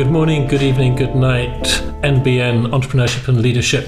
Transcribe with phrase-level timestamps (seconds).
[0.00, 1.62] Good morning, good evening, good night,
[2.02, 3.86] NBN, Entrepreneurship and Leadership.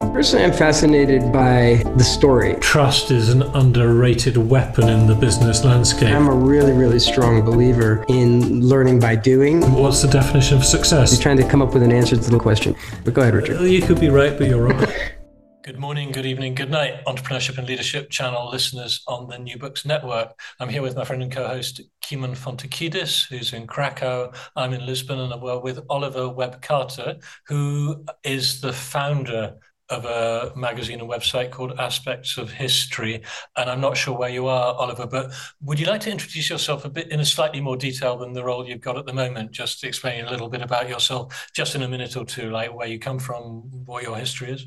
[0.00, 2.56] Personally, I'm fascinated by the story.
[2.58, 6.12] Trust is an underrated weapon in the business landscape.
[6.12, 9.60] I'm a really, really strong believer in learning by doing.
[9.72, 11.12] What's the definition of success?
[11.12, 12.74] You're trying to come up with an answer to the question.
[13.04, 13.60] But go ahead, Richard.
[13.60, 14.84] You could be right, but you're wrong.
[15.66, 19.84] Good morning, good evening, good night, Entrepreneurship and Leadership channel listeners on the New Books
[19.84, 20.38] Network.
[20.60, 24.32] I'm here with my friend and co-host Kimon Fontikidis, who's in Krakow.
[24.54, 27.16] I'm in Lisbon, and we're with Oliver Webb Carter,
[27.48, 29.56] who is the founder
[29.88, 33.24] of a magazine and website called Aspects of History.
[33.56, 36.84] And I'm not sure where you are, Oliver, but would you like to introduce yourself
[36.84, 39.50] a bit in a slightly more detail than the role you've got at the moment?
[39.50, 42.86] Just explain a little bit about yourself, just in a minute or two, like where
[42.86, 44.64] you come from, what your history is.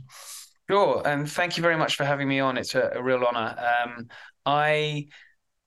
[0.69, 2.57] Sure, and thank you very much for having me on.
[2.57, 3.55] It's a, a real honor.
[3.57, 4.07] Um,
[4.45, 5.07] I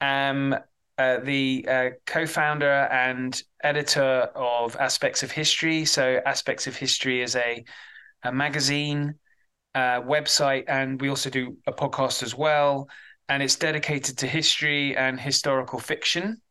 [0.01, 0.55] am
[0.99, 5.87] uh, the uh, co-founder and editor of Aspects of History.
[5.87, 7.65] So, Aspects of History is a,
[8.25, 9.17] a magazine,
[9.75, 12.89] uh, website, and we also do a podcast as well.
[13.31, 16.42] And it's dedicated to history and historical fiction.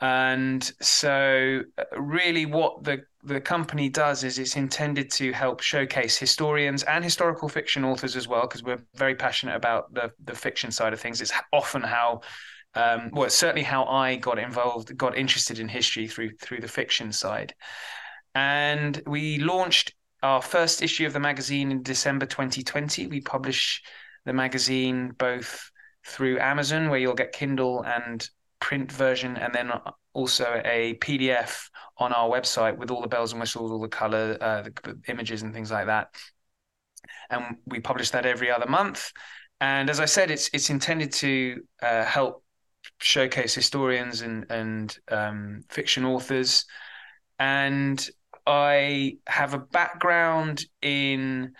[0.00, 6.16] And so, uh, really, what the the company does is it's intended to help showcase
[6.16, 10.70] historians and historical fiction authors as well, because we're very passionate about the the fiction
[10.70, 11.20] side of things.
[11.20, 12.20] It's often how
[12.74, 17.10] um, well, certainly how I got involved, got interested in history through through the fiction
[17.10, 17.54] side.
[18.34, 23.06] And we launched our first issue of the magazine in December 2020.
[23.06, 23.82] We publish
[24.26, 25.70] the magazine both
[26.06, 28.28] through Amazon, where you'll get Kindle and
[28.60, 29.70] print version, and then
[30.12, 31.68] also a PDF
[31.98, 35.42] on our website with all the bells and whistles, all the color, uh, the images,
[35.42, 36.14] and things like that.
[37.30, 39.12] And we publish that every other month.
[39.60, 42.42] And as I said, it's it's intended to uh, help
[42.98, 46.64] showcase historians and and um, fiction authors.
[47.38, 48.08] And
[48.46, 51.52] I have a background in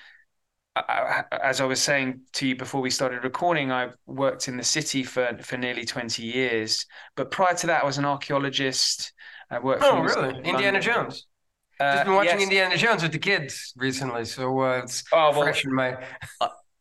[1.42, 5.02] as I was saying to you before we started recording, I've worked in the city
[5.02, 6.86] for, for nearly 20 years.
[7.16, 9.12] But prior to that, I was an archaeologist.
[9.50, 9.82] I worked.
[9.84, 10.38] Oh, really?
[10.42, 11.26] Indiana Jones.
[11.78, 12.42] Uh, Just been watching yes.
[12.42, 15.96] Indiana Jones with the kids recently, so uh, it's oh, well, fresh in my.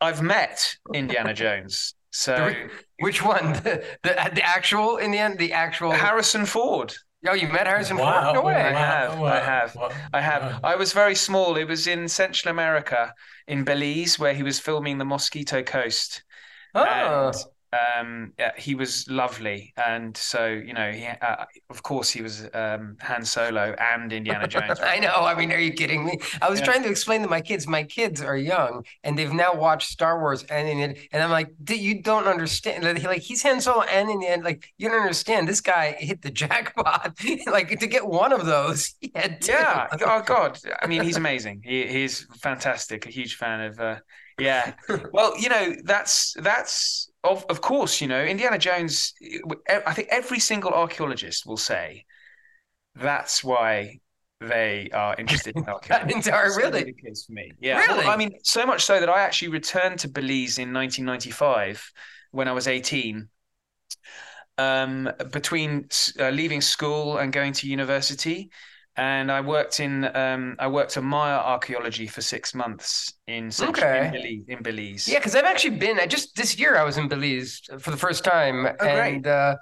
[0.01, 1.95] I've met Indiana Jones.
[2.17, 2.53] So
[2.99, 3.51] which one?
[3.63, 6.95] The, the, the actual Indiana, the actual Harrison Ford.
[7.27, 8.23] Oh, you met Harrison wow.
[8.23, 8.35] Ford?
[8.35, 8.55] No way.
[8.55, 9.19] I have.
[9.19, 9.25] Wow.
[9.27, 9.75] I have.
[9.75, 9.89] Wow.
[10.13, 10.59] I have.
[10.63, 11.55] I was very small.
[11.57, 13.13] It was in Central America,
[13.47, 16.23] in Belize, where he was filming the Mosquito Coast.
[16.73, 16.83] Oh.
[16.83, 17.35] And
[17.75, 22.47] um, yeah, he was lovely, and so you know, he uh, of course he was
[22.53, 24.79] um, Han Solo and Indiana Jones.
[24.83, 25.13] I know.
[25.13, 26.19] I mean, are you kidding me?
[26.41, 26.65] I was yeah.
[26.65, 27.67] trying to explain to my kids.
[27.67, 31.31] My kids are young, and they've now watched Star Wars, and in it, and I'm
[31.31, 32.83] like, you don't understand.
[32.83, 35.47] Like he's Han Solo, and in the end, like you don't understand.
[35.47, 37.17] This guy hit the jackpot.
[37.47, 39.51] like to get one of those, he had two.
[39.51, 39.87] Yeah.
[40.01, 40.59] Oh God.
[40.81, 41.61] I mean, he's amazing.
[41.63, 43.05] He, he's fantastic.
[43.05, 43.79] A huge fan of.
[43.79, 43.95] Uh,
[44.39, 44.73] yeah.
[45.13, 49.13] well, you know, that's that's of of course, you know, Indiana Jones.
[49.69, 52.05] I think every single archaeologist will say
[52.95, 53.99] that's why
[54.41, 56.31] they are interested in archaeology.
[56.31, 57.51] are really the case for me.
[57.59, 57.79] Yeah.
[57.79, 57.99] Really?
[57.99, 61.91] Well, I mean, so much so that I actually returned to Belize in 1995
[62.31, 63.29] when I was 18.
[64.57, 68.51] Um, between uh, leaving school and going to university,
[68.97, 73.85] and I worked in um, I worked at Maya archaeology for six months in Central,
[73.85, 74.05] okay.
[74.07, 75.07] in, Belize, in Belize.
[75.07, 78.23] Yeah, because I've actually been just this year I was in Belize for the first
[78.23, 79.55] time, oh, and uh,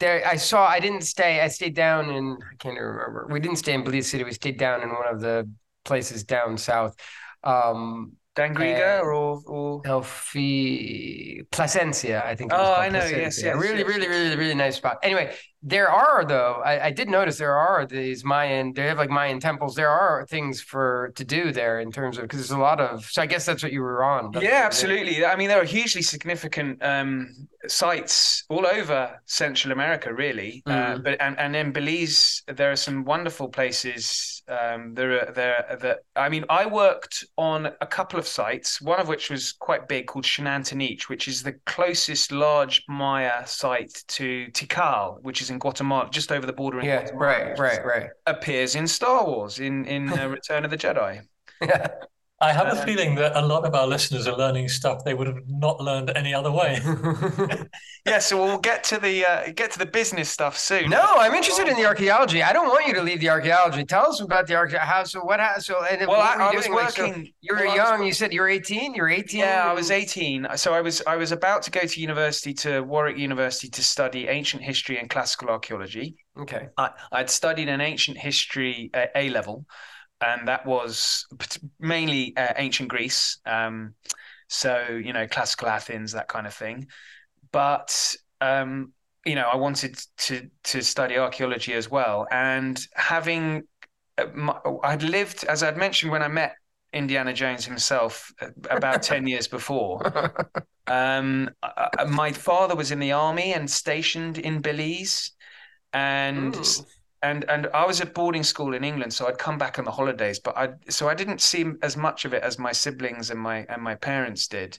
[0.00, 1.40] there I saw I didn't stay.
[1.40, 3.28] I stayed down in I can't remember.
[3.30, 4.24] We didn't stay in Belize City.
[4.24, 5.48] We stayed down in one of the
[5.84, 6.96] places down south.
[7.44, 12.52] Um, Dangriga or or Elfi Placencia, I think.
[12.52, 13.00] oh, I know.
[13.00, 13.18] Placencia.
[13.18, 13.56] Yes, yes.
[13.56, 13.88] Really, yes.
[13.88, 14.98] really, really, really nice spot.
[15.02, 16.62] Anyway, there are though.
[16.64, 18.72] I, I, did notice there are these Mayan.
[18.72, 19.74] They have like Mayan temples.
[19.74, 23.04] There are things for to do there in terms of because there's a lot of.
[23.04, 24.32] So I guess that's what you were on.
[24.40, 25.24] Yeah, absolutely.
[25.24, 30.62] I mean, there are hugely significant um, sites all over Central America, really.
[30.66, 30.72] Mm.
[30.72, 31.02] Uh, mm-hmm.
[31.02, 35.98] but and and in Belize, there are some wonderful places um, there are there that
[36.14, 40.06] I mean, I worked on a couple of sites, one of which was quite big,
[40.06, 46.08] called Xunantunich, which is the closest large Maya site to Tikal, which is in Guatemala,
[46.10, 46.80] just over the border.
[46.80, 48.10] In yeah, Guatemala, right, right, right.
[48.26, 51.22] Appears in Star Wars in in uh, Return of the Jedi.
[51.62, 51.88] yeah.
[52.38, 55.14] I have a um, feeling that a lot of our listeners are learning stuff they
[55.14, 56.78] would have not learned any other way.
[58.06, 60.90] yeah, so we'll get to the uh, get to the business stuff soon.
[60.90, 62.42] No, I'm interested in the archaeology.
[62.42, 63.86] I don't want you to leave the archaeology.
[63.86, 64.86] Tell us about the archaeology.
[64.86, 65.24] How so?
[65.24, 65.40] What?
[65.40, 65.82] How, so?
[65.86, 67.04] And well, I, I was working.
[67.04, 68.00] Like, so you were well, young.
[68.00, 68.94] Was, you said you're 18.
[68.94, 69.40] You're 18.
[69.40, 70.48] Yeah, I was 18.
[70.56, 74.28] So I was I was about to go to university to Warwick University to study
[74.28, 76.16] ancient history and classical archaeology.
[76.38, 76.68] Okay.
[76.76, 79.64] I, I'd studied an ancient history uh, A level
[80.20, 81.26] and that was
[81.78, 83.38] mainly uh, ancient Greece.
[83.46, 83.94] Um,
[84.48, 86.86] so you know, classical Athens, that kind of thing.
[87.52, 88.92] But um,
[89.24, 93.64] you know, I wanted to to study archaeology as well, and having
[94.18, 94.52] uh,
[94.82, 96.54] I'd lived, as I'd mentioned when I met
[96.92, 100.32] Indiana Jones himself uh, about 10 years before.
[100.88, 101.50] Um,
[102.06, 105.32] my father was in the army and stationed in Belize.
[105.92, 106.62] And Ooh
[107.26, 109.90] and and I was at boarding school in England, so I'd come back on the
[109.90, 113.40] holidays, but I so I didn't see as much of it as my siblings and
[113.40, 114.78] my and my parents did,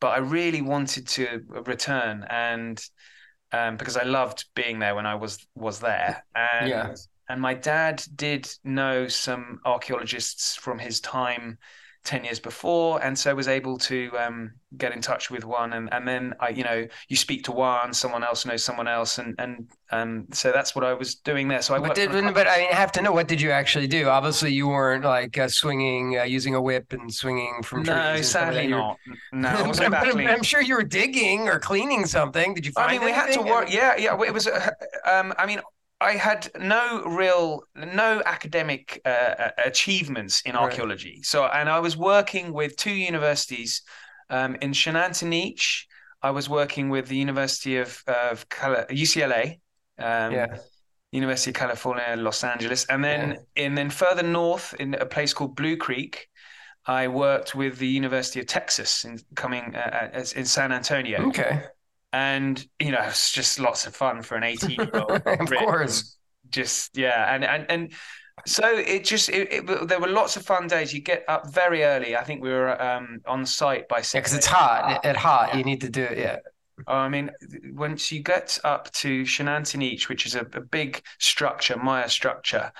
[0.00, 2.82] but I really wanted to return and
[3.52, 6.94] um, because I loved being there when I was was there, and yeah.
[7.28, 11.58] and my dad did know some archaeologists from his time
[12.04, 15.92] 10 years before and so was able to um, get in touch with one and,
[15.92, 19.34] and then I you know you speak to one someone else knows someone else and
[19.38, 21.60] and um, so that's what I was doing there.
[21.62, 24.08] So I but, did, but I have to know what did you actually do?
[24.08, 28.68] Obviously you weren't like uh, swinging uh, using a whip and swinging from no sadly
[28.68, 28.96] not.
[29.32, 29.48] No
[29.80, 32.54] I'm, I'm, sure you were digging or cleaning something.
[32.54, 34.70] Did you find I mean we had to work yeah yeah it was uh,
[35.04, 35.60] um, I mean
[36.00, 41.16] I had no real, no academic uh, uh achievements in archaeology.
[41.16, 41.24] Right.
[41.24, 43.82] So, and I was working with two universities
[44.30, 45.84] um, in Xunantunich.
[46.22, 49.60] I was working with the University of, of Cali- UCLA,
[49.98, 50.58] um, yeah.
[51.12, 53.64] University of California, Los Angeles, and then yeah.
[53.64, 56.28] and then further north in a place called Blue Creek.
[56.86, 61.28] I worked with the University of Texas in coming uh, uh in San Antonio.
[61.28, 61.62] Okay
[62.12, 66.16] and you know it's just lots of fun for an 18 year old of course
[66.50, 67.92] just yeah and and and
[68.46, 71.84] so it just it, it, there were lots of fun days you get up very
[71.84, 75.16] early i think we were um, on site by six because yeah, it's hot at
[75.16, 75.58] hot yeah.
[75.58, 76.38] you need to do it yeah
[76.86, 77.30] oh, I mean,
[77.72, 82.72] once you get up to Xunantunich, which is a, a big structure, Maya structure,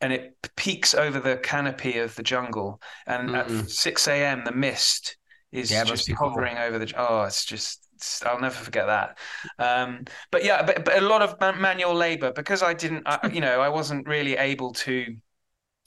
[0.00, 3.62] and it peaks over the canopy of the jungle, and mm.
[3.62, 4.44] at 6 a.m.
[4.44, 5.16] the mist
[5.52, 6.92] is yeah, just hovering over the.
[6.96, 7.86] Oh, it's just
[8.24, 9.18] I'll never forget that.
[9.58, 13.40] Um, but yeah, but, but a lot of manual labor because I didn't, I, you
[13.40, 15.16] know, I wasn't really able to.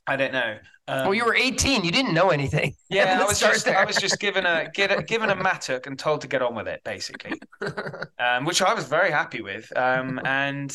[0.07, 0.57] I don't know.
[0.88, 1.83] Um, well, you were 18.
[1.83, 2.75] You didn't know anything.
[2.89, 3.77] Yeah, I was just there.
[3.77, 6.67] I was just given a, get given a mattock and told to get on with
[6.67, 7.33] it, basically,
[8.19, 9.75] um, which I was very happy with.
[9.75, 10.71] Um, and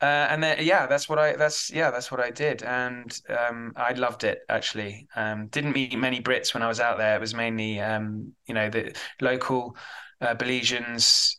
[0.00, 3.72] uh, and then yeah, that's what I that's yeah that's what I did, and um,
[3.76, 5.06] I loved it actually.
[5.14, 7.16] Um, didn't meet many Brits when I was out there.
[7.16, 9.76] It was mainly um, you know the local
[10.20, 11.36] uh, Belizeans.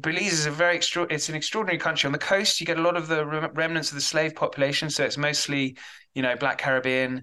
[0.00, 1.06] Belize is a very extra.
[1.10, 2.08] It's an extraordinary country.
[2.08, 5.04] On the coast, you get a lot of the remnants of the slave population, so
[5.04, 5.76] it's mostly,
[6.14, 7.22] you know, Black Caribbean.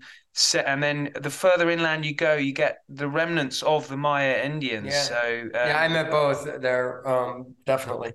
[0.54, 4.88] And then the further inland you go, you get the remnants of the Maya Indians.
[4.88, 5.02] Yeah.
[5.02, 7.08] So um, yeah, I met both there.
[7.08, 8.14] Um, definitely.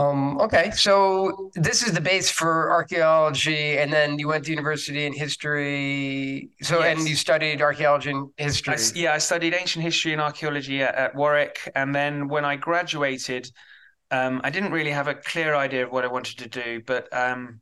[0.00, 5.04] Um, okay, so this is the base for archaeology, and then you went to university
[5.04, 6.48] in history.
[6.62, 6.98] So, yes.
[6.98, 8.74] and you studied archaeology and history.
[8.74, 12.56] I, yeah, I studied ancient history and archaeology at, at Warwick, and then when I
[12.56, 13.50] graduated,
[14.10, 17.14] um, I didn't really have a clear idea of what I wanted to do, but
[17.14, 17.60] um,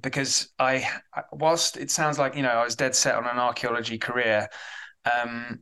[0.00, 0.88] because I,
[1.32, 4.48] whilst it sounds like you know I was dead set on an archaeology career,
[5.10, 5.58] um,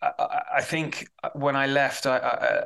[0.00, 2.18] I, think when I left, I,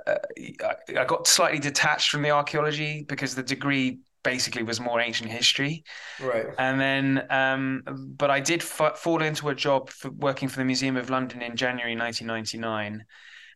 [0.07, 5.31] I, I got slightly detached from the archaeology because the degree basically was more ancient
[5.31, 5.85] history.
[6.21, 6.47] Right.
[6.59, 7.83] And then, um,
[8.17, 11.43] but I did f- fall into a job for working for the Museum of London
[11.43, 13.05] in January 1999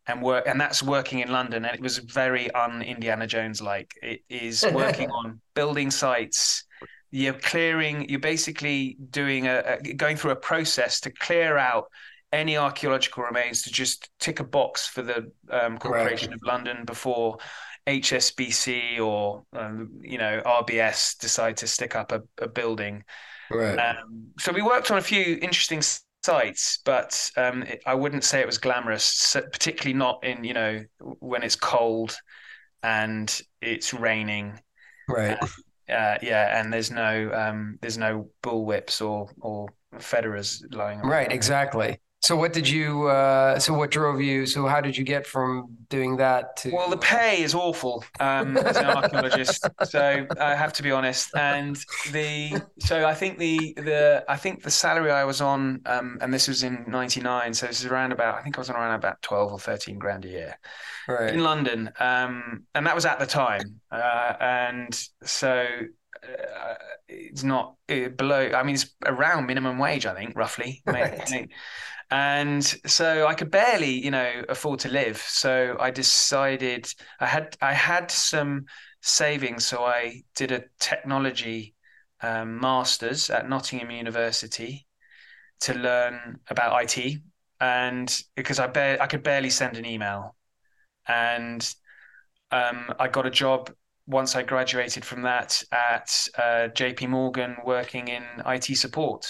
[0.09, 3.95] and work and that's working in London and it was very un Indiana Jones like
[4.03, 6.65] it is working on building sites
[7.11, 11.87] you're clearing you're basically doing a, a, going through a process to clear out
[12.37, 17.38] any archaeological remains to just tick a box for the um, Corporation of London before
[17.87, 23.05] HSBC or um, you know RBS decide to stick up a, a building.
[23.50, 23.76] Right.
[23.76, 25.83] Um, so we worked on a few interesting
[26.25, 30.85] sites, but um, it, I wouldn't say it was glamorous, particularly not in you know
[31.00, 32.16] when it's cold
[32.83, 34.61] and it's raining.
[35.09, 35.38] Right.
[35.88, 41.11] uh, yeah, and there's no um, there's no bullwhips or or Federers lying around.
[41.11, 42.00] Right, exactly.
[42.23, 43.07] So what did you?
[43.09, 44.47] Uh, so what drove you?
[44.47, 46.73] So how did you get from doing that to?
[46.73, 51.31] Well, the pay is awful um, as an archaeologist, so I have to be honest.
[51.37, 51.79] And
[52.11, 56.33] the so I think the the I think the salary I was on, um, and
[56.33, 58.95] this was in '99, so this is around about I think I was on around
[58.95, 60.59] about twelve or thirteen grand a year
[61.07, 61.33] right.
[61.33, 65.67] in London, um, and that was at the time, uh, and so.
[66.25, 66.75] Uh,
[67.09, 68.51] it's not uh, below.
[68.53, 70.07] I mean, it's around minimum wage.
[70.07, 70.83] I think roughly.
[70.87, 71.49] Right.
[72.11, 75.19] And so I could barely, you know, afford to live.
[75.19, 78.67] So I decided I had I had some
[79.03, 81.75] savings, so I did a technology
[82.21, 84.87] um, masters at Nottingham University
[85.61, 87.19] to learn about IT,
[87.61, 90.37] and because I ba- I could barely send an email,
[91.09, 91.69] and
[92.53, 93.73] um, I got a job
[94.07, 99.27] once I graduated from that at uh, JP Morgan working in IT support.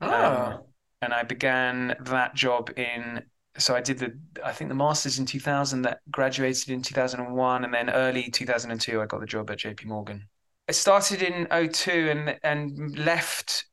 [0.00, 0.12] Oh.
[0.12, 0.60] Um,
[1.02, 3.22] and I began that job in.
[3.56, 7.74] So I did the, I think the masters in 2000, that graduated in 2001, and
[7.74, 10.28] then early 2002, I got the job at JP Morgan.
[10.68, 13.64] I started in 02 and and left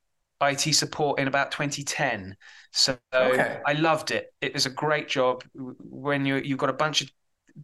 [0.41, 2.35] IT support in about 2010.
[2.71, 3.61] So Okay.
[3.65, 4.33] I loved it.
[4.41, 5.43] It was a great job.
[5.53, 7.11] When you you've got a bunch of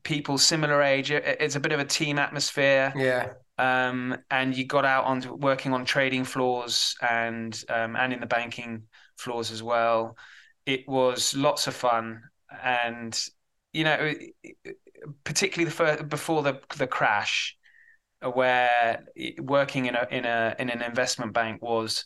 [0.04, 3.34] people similar age, it- it's a bit of a team atmosphere yeah.
[3.58, 8.26] um, and you got out on working on trading floors and um, and in the
[8.26, 8.84] banking
[9.22, 10.18] floors as well.
[10.66, 12.24] It was lots of fun,
[12.64, 13.20] and
[13.74, 14.14] you know,
[15.24, 17.56] particularly the first, before the the crash,
[18.22, 19.06] where
[19.40, 22.06] working in a in a in an investment bank was,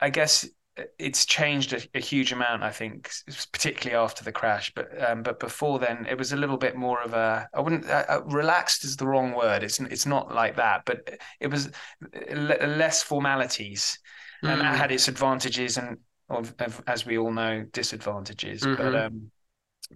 [0.00, 0.48] I guess.
[0.96, 3.10] It's changed a, a huge amount, I think,
[3.50, 4.72] particularly after the crash.
[4.76, 7.48] But um, but before then, it was a little bit more of a.
[7.52, 7.84] I wouldn't.
[7.90, 9.64] Uh, uh, relaxed is the wrong word.
[9.64, 11.70] It's it's not like that, but it was
[12.12, 13.98] le- less formalities,
[14.44, 14.78] and that Mm.
[14.78, 18.60] had its advantages and, of, of, as we all know, disadvantages.
[18.62, 19.06] But Mhm.
[19.06, 19.30] um,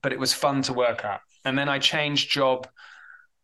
[0.03, 1.21] but it was fun to work at.
[1.45, 2.67] And then I changed job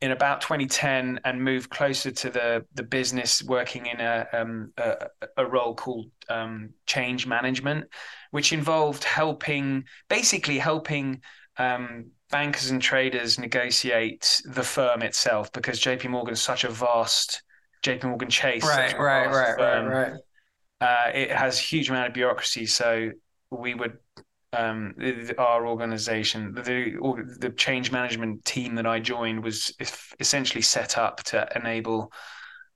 [0.00, 5.08] in about 2010 and moved closer to the the business, working in a um, a,
[5.36, 7.86] a role called um, change management,
[8.30, 11.22] which involved helping, basically helping.
[11.56, 17.42] Um, bankers and traders negotiate the firm itself because JP Morgan is such a vast
[17.82, 18.94] JP Morgan Chase Right.
[18.94, 19.26] a Right.
[19.26, 19.80] vast Right.
[19.86, 20.12] Right.
[20.80, 22.66] Uh, it has a huge amount of bureaucracy.
[22.66, 23.10] So
[23.50, 23.98] we would,
[24.52, 24.94] um,
[25.38, 26.96] our organization, the
[27.40, 29.74] the change management team that I joined was
[30.20, 32.12] essentially set up to enable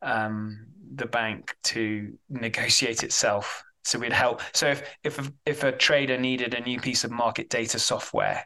[0.03, 3.63] um, the bank to negotiate itself.
[3.85, 4.43] So we'd help.
[4.53, 8.45] So if if if a trader needed a new piece of market data software,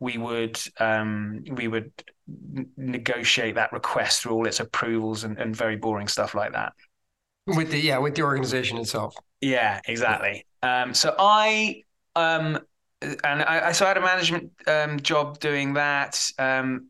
[0.00, 1.92] we would um, we would
[2.76, 6.72] negotiate that request through all its approvals and, and very boring stuff like that.
[7.56, 9.14] With the yeah, with the organization itself.
[9.40, 10.46] Yeah, exactly.
[10.62, 11.82] Um, so I
[12.14, 12.58] um,
[13.00, 16.30] and I, so I had a management um, job doing that.
[16.38, 16.88] Um,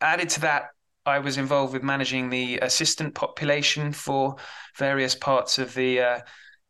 [0.00, 0.70] added to that,
[1.06, 4.36] I was involved with managing the assistant population for
[4.76, 6.20] various parts of the uh,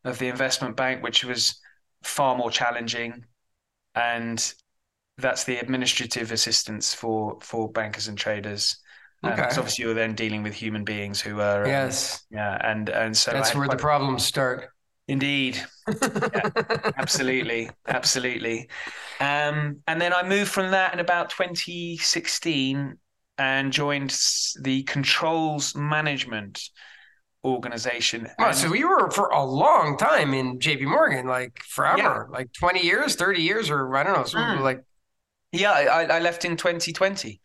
[0.03, 1.59] of the investment bank, which was
[2.03, 3.25] far more challenging,
[3.95, 4.53] and
[5.17, 8.77] that's the administrative assistance for for bankers and traders.
[9.23, 9.43] Um, Okay.
[9.43, 12.25] 'cause obviously, you're then dealing with human beings who are um, Yes.
[12.29, 14.69] yeah, and and so That's where the problems start.
[15.07, 15.63] Indeed,
[16.97, 18.69] absolutely, absolutely.
[19.19, 22.97] Um, and then I moved from that in about 2016
[23.37, 24.17] and joined
[24.61, 26.61] the controls management
[27.43, 28.27] organization.
[28.39, 32.51] Wow, And- so you were for a long time in JP Morgan, like forever, like
[32.53, 34.61] 20 years, 30 years, or I don't know, so Mm.
[34.61, 34.83] like,
[35.51, 37.41] yeah, I, I left in 2020.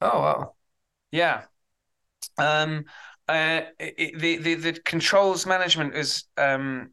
[0.00, 0.55] oh, wow.
[1.16, 1.44] Yeah.
[2.36, 2.84] Um,
[3.26, 6.90] uh, it, the, the the controls management is um,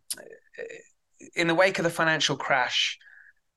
[1.36, 2.98] in the wake of the financial crash.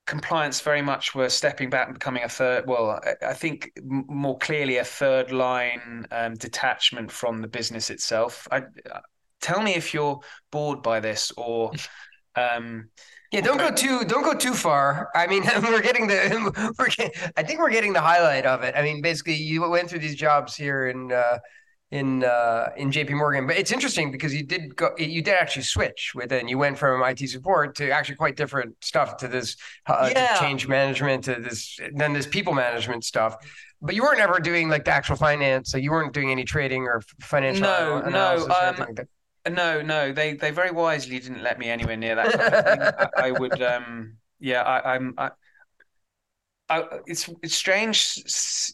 [0.05, 2.65] Compliance very much were stepping back and becoming a third.
[2.67, 8.45] Well, I, I think more clearly a third line um, detachment from the business itself.
[8.51, 8.57] I,
[8.91, 8.99] uh,
[9.39, 10.19] tell me if you're
[10.51, 11.71] bored by this or.
[13.31, 15.09] Yeah, don't go too don't go too far.
[15.15, 18.73] I mean, we're getting the we're get, I think we're getting the highlight of it.
[18.75, 21.39] I mean, basically, you went through these jobs here in uh,
[21.91, 25.63] in uh, in JP Morgan, but it's interesting because you did go you did actually
[25.63, 26.47] switch within.
[26.47, 29.57] You went from IT support to actually quite different stuff to this
[29.87, 30.39] uh, to Yeah.
[30.39, 33.35] change management to this then this people management stuff.
[33.81, 36.83] But you weren't ever doing like the actual finance, so you weren't doing any trading
[36.83, 39.07] or financial No, no, um, like that.
[39.49, 42.31] No, no, they they very wisely didn't let me anywhere near that.
[42.33, 43.09] Kind of.
[43.17, 45.13] I, I would, um, yeah, I, I'm.
[45.17, 45.31] I,
[46.69, 48.21] I, it's it's strange,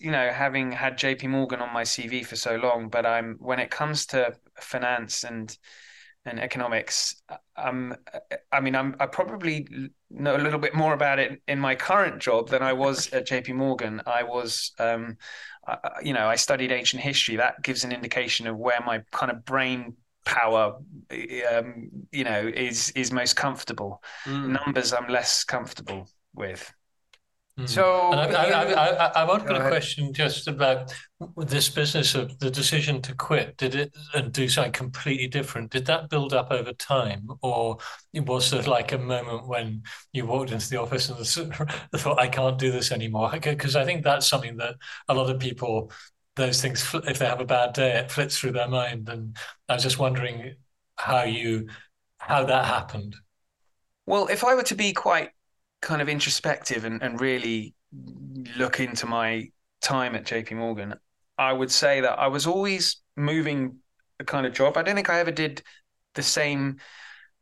[0.02, 3.60] you know, having had JP Morgan on my CV for so long, but I'm when
[3.60, 5.56] it comes to finance and
[6.26, 7.22] and economics.
[7.58, 7.96] Um,
[8.52, 9.68] I mean, I'm I probably
[10.12, 13.28] know a little bit more about it in my current job than I was at
[13.28, 14.02] JP Morgan.
[14.08, 15.18] I was, um,
[16.04, 17.36] you know, I studied ancient history.
[17.38, 20.78] That gives an indication of where my kind of brain power,
[21.52, 24.02] um, you know, is is most comfortable.
[24.26, 24.60] Mm.
[24.64, 26.74] Numbers, I'm less comfortable with.
[27.60, 27.70] Mm.
[27.70, 30.92] So I, I, I, have got a question just about
[31.38, 33.58] this business of the decision to quit.
[33.58, 35.70] Did it and do something completely different?
[35.70, 37.78] Did that build up over time, or
[38.16, 41.20] was there like a moment when you walked into the office and
[41.96, 43.30] thought, "I can't do this anymore"?
[43.32, 44.74] Because I think that's something that
[45.08, 45.92] a lot of people,
[46.36, 49.10] those things, if they have a bad day, it flits through their mind.
[49.10, 49.38] And
[49.70, 50.56] I was just wondering
[50.96, 51.68] how you,
[52.18, 53.16] how that happened.
[54.06, 55.30] Well, if I were to be quite
[55.82, 57.74] kind of introspective and, and really
[58.58, 59.50] look into my
[59.82, 60.96] time at JP Morgan,
[61.38, 63.78] I would say that I was always moving
[64.20, 64.78] a kind of job.
[64.78, 65.62] I don't think I ever did
[66.16, 66.78] the same,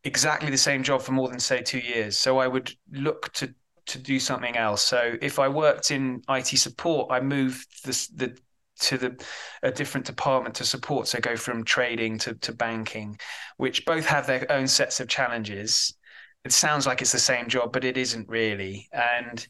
[0.04, 2.18] exactly the same job for more than say two years.
[2.18, 4.82] So I would look to to do something else.
[4.82, 8.38] So if I worked in IT support, I moved the, the
[8.82, 9.24] to the
[9.62, 11.08] a different department to support.
[11.08, 13.18] So go from trading to to banking,
[13.56, 15.94] which both have their own sets of challenges
[16.44, 18.88] it sounds like it's the same job, but it isn't really.
[18.92, 19.46] And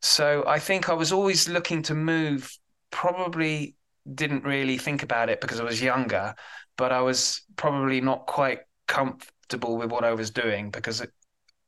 [0.00, 2.56] so I think I was always looking to move,
[2.90, 3.76] probably
[4.14, 6.34] didn't really think about it because I was younger,
[6.76, 11.06] but I was probably not quite comfortable with what I was doing because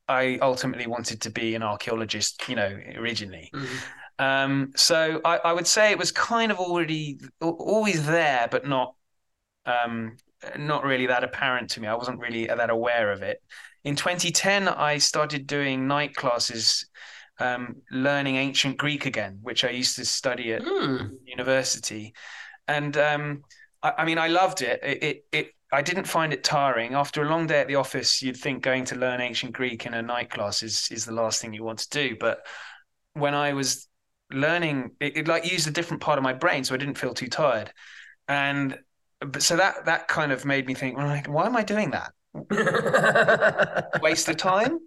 [0.09, 3.51] I ultimately wanted to be an archaeologist, you know, originally.
[3.55, 3.77] Mm-hmm.
[4.19, 8.95] Um, so I, I, would say it was kind of already always there, but not
[9.67, 10.17] um,
[10.57, 11.89] not really that apparent to me.
[11.89, 13.43] I wasn't really that aware of it
[13.85, 16.87] in 2010, I started doing night classes,
[17.39, 21.11] um, learning ancient Greek again, which I used to study at mm.
[21.27, 22.15] university.
[22.67, 23.43] And um,
[23.83, 24.81] I, I, mean, I loved it.
[24.83, 25.51] It, it, it.
[25.71, 26.95] I didn't find it tiring.
[26.95, 29.95] After a long day at the office, you'd think going to learn ancient Greek in
[29.95, 32.17] a night class is is the last thing you want to do.
[32.19, 32.47] But
[33.15, 33.89] when I was
[34.33, 37.15] learning, it, it like used a different part of my brain, so I didn't feel
[37.15, 37.73] too tired.
[38.29, 38.79] And
[39.21, 42.13] but so that that kind of made me think, well, why am I doing that?
[44.03, 44.79] waste of time.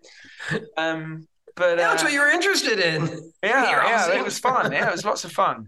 [0.75, 3.07] Um, but yeah, that's uh, what you were interested in.
[3.43, 4.71] Yeah, yeah, it was fun.
[4.71, 5.67] Yeah, it was lots of fun.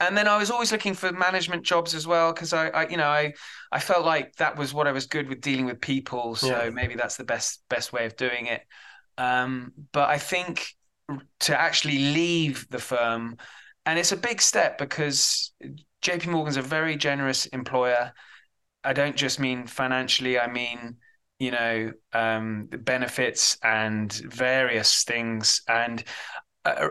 [0.00, 2.96] And then I was always looking for management jobs as well because I, I, you
[2.96, 3.34] know, I,
[3.70, 6.34] I felt like that was what I was good with dealing with people.
[6.34, 6.70] So yeah.
[6.70, 8.62] maybe that's the best best way of doing it.
[9.18, 10.66] Um, but I think
[11.40, 13.36] to actually leave the firm,
[13.84, 15.52] and it's a big step because
[16.02, 18.12] JP Morgan's a very generous employer.
[18.84, 20.38] I don't just mean financially.
[20.38, 20.96] I mean,
[21.38, 25.62] you know, um, benefits and various things.
[25.68, 26.02] And
[26.64, 26.88] uh,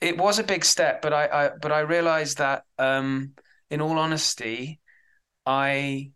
[0.00, 3.32] it was a big step, but I, I but I realized that, um,
[3.70, 4.80] in all honesty,
[5.46, 6.12] I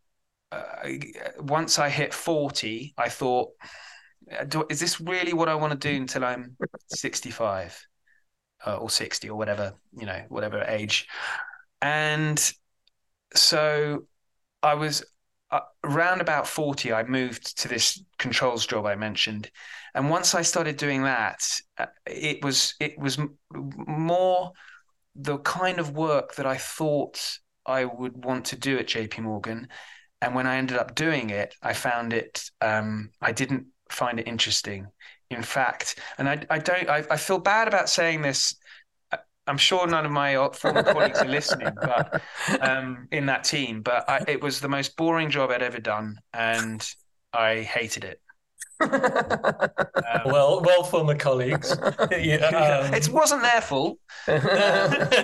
[0.52, 0.88] uh,
[1.40, 3.50] once I hit forty, I thought,
[4.68, 6.56] is this really what I want to do until I'm
[6.88, 7.86] sixty-five?
[8.66, 11.06] Uh, or sixty or whatever, you know, whatever age,
[11.82, 12.52] and
[13.34, 14.06] so
[14.62, 15.04] I was
[15.50, 19.50] uh, around about 40 i moved to this controls job i mentioned.
[19.94, 21.38] And once i started doing that
[21.78, 23.18] uh, it was it was
[23.52, 24.52] more
[25.14, 29.68] the kind of work that i thought i would want to do at jp morgan.
[30.20, 34.26] And when i ended up doing it i found it um, i didn't find it
[34.26, 34.86] interesting
[35.30, 38.54] in fact and i, I don't I, I feel bad about saying this
[39.46, 42.20] I'm sure none of my former colleagues are listening, but
[42.60, 43.80] um, in that team.
[43.80, 46.84] But I, it was the most boring job I'd ever done, and
[47.32, 48.20] I hated it.
[48.80, 48.90] Um,
[50.26, 51.76] well, well, former colleagues,
[52.18, 52.94] yeah, um...
[52.94, 53.98] it wasn't their fault.
[54.26, 55.16] but,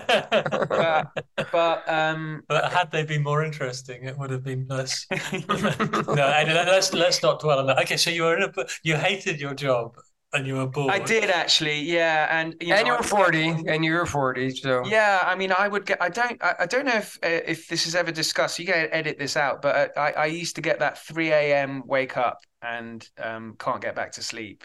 [1.53, 5.07] but, um, but had they been more interesting, it would have been less.
[5.11, 7.79] no, let's let's not dwell on that.
[7.81, 9.97] Okay, so you were in a, you hated your job,
[10.33, 10.91] and you were bored.
[10.91, 14.51] I did actually, yeah, and you know, and you were forty, and you were forty,
[14.51, 15.21] so yeah.
[15.23, 16.01] I mean, I would get.
[16.01, 16.43] I don't.
[16.43, 18.59] I, I don't know if uh, if this is ever discussed.
[18.59, 21.83] You can edit this out, but uh, I, I used to get that three a.m.
[21.87, 24.65] wake up and um, can't get back to sleep.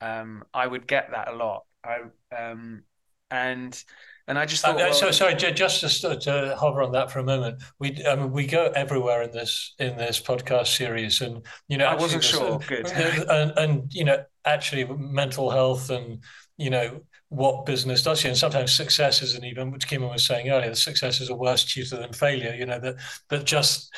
[0.00, 1.64] Um, I would get that a lot.
[1.84, 2.00] I
[2.36, 2.82] um,
[3.30, 3.82] and
[4.28, 7.18] and I just thought, uh, well, so sorry, just to, to, hover on that for
[7.18, 7.60] a moment.
[7.80, 11.86] We, I mean, we go everywhere in this in this podcast series, and you know,
[11.86, 12.60] I wasn't sure.
[12.60, 16.22] Good, and, and you know, actually, mental health and
[16.56, 20.50] you know what business does you, and sometimes success isn't even, which Kimon was saying
[20.50, 22.54] earlier, the success is a worse tutor than failure.
[22.54, 22.96] You know that
[23.30, 23.92] that just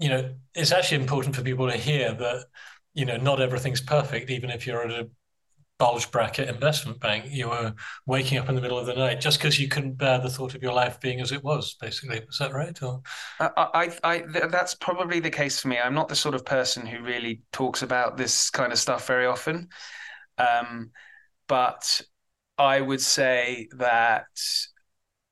[0.00, 2.46] you know it's actually important for people to hear that
[2.94, 5.08] you know not everything's perfect, even if you're at a
[5.78, 7.24] bulge bracket investment bank.
[7.28, 7.74] You were
[8.06, 10.54] waking up in the middle of the night just because you couldn't bear the thought
[10.54, 11.74] of your life being as it was.
[11.80, 12.80] Basically, was that right?
[12.82, 13.00] Or
[13.40, 15.78] I, I, I, that's probably the case for me.
[15.78, 19.26] I'm not the sort of person who really talks about this kind of stuff very
[19.26, 19.68] often,
[20.38, 20.90] um,
[21.48, 22.02] but
[22.58, 24.26] I would say that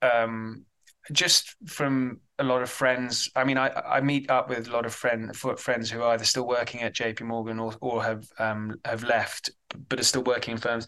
[0.00, 0.64] um,
[1.12, 3.30] just from a lot of friends.
[3.34, 6.24] I mean, I, I meet up with a lot of friend friends who are either
[6.24, 7.24] still working at J.P.
[7.24, 9.50] Morgan or or have um, have left,
[9.88, 10.86] but are still working in firms.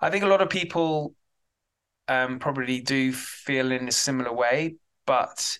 [0.00, 1.14] I think a lot of people
[2.08, 5.58] um, probably do feel in a similar way, but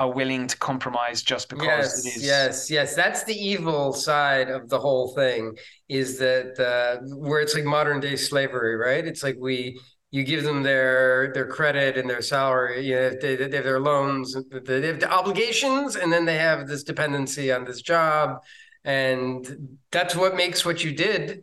[0.00, 2.24] are willing to compromise just because yes, it is.
[2.24, 5.56] Yes, yes, that's the evil side of the whole thing.
[5.88, 9.06] Is that uh, where it's like modern day slavery, right?
[9.06, 9.80] It's like we
[10.14, 12.86] you give them their their credit and their salary.
[12.86, 16.68] You know, they, they have their loans, they have the obligations, and then they have
[16.68, 18.38] this dependency on this job,
[18.84, 21.42] and that's what makes what you did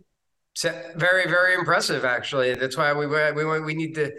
[0.95, 2.05] very very impressive.
[2.05, 4.09] Actually, that's why we we we need to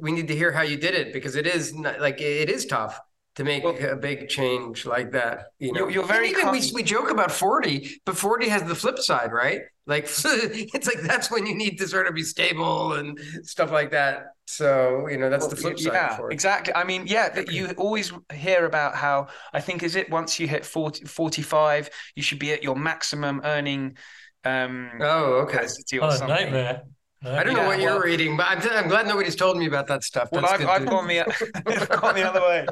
[0.00, 2.66] we need to hear how you did it because it is not, like it is
[2.66, 3.00] tough
[3.40, 5.52] to make well, a big change like that.
[5.58, 6.28] You know, you're, you're very.
[6.28, 9.62] Even we, we joke about forty, but forty has the flip side, right?
[9.86, 13.92] Like it's like that's when you need to sort of be stable and stuff like
[13.92, 14.34] that.
[14.46, 15.92] So you know that's well, the flip side.
[15.94, 16.74] Yeah, exactly.
[16.74, 20.66] I mean, yeah, you always hear about how I think is it once you hit
[20.66, 23.96] 40, 45, you should be at your maximum earning.
[24.44, 25.66] Um, oh, okay.
[26.00, 26.82] oh, nightmare.
[27.24, 30.02] I don't know what you're reading, but I'm, I'm, glad nobody's told me about that
[30.02, 30.30] stuff.
[30.30, 32.66] That's well, I've, I've gone, the, gone the other way.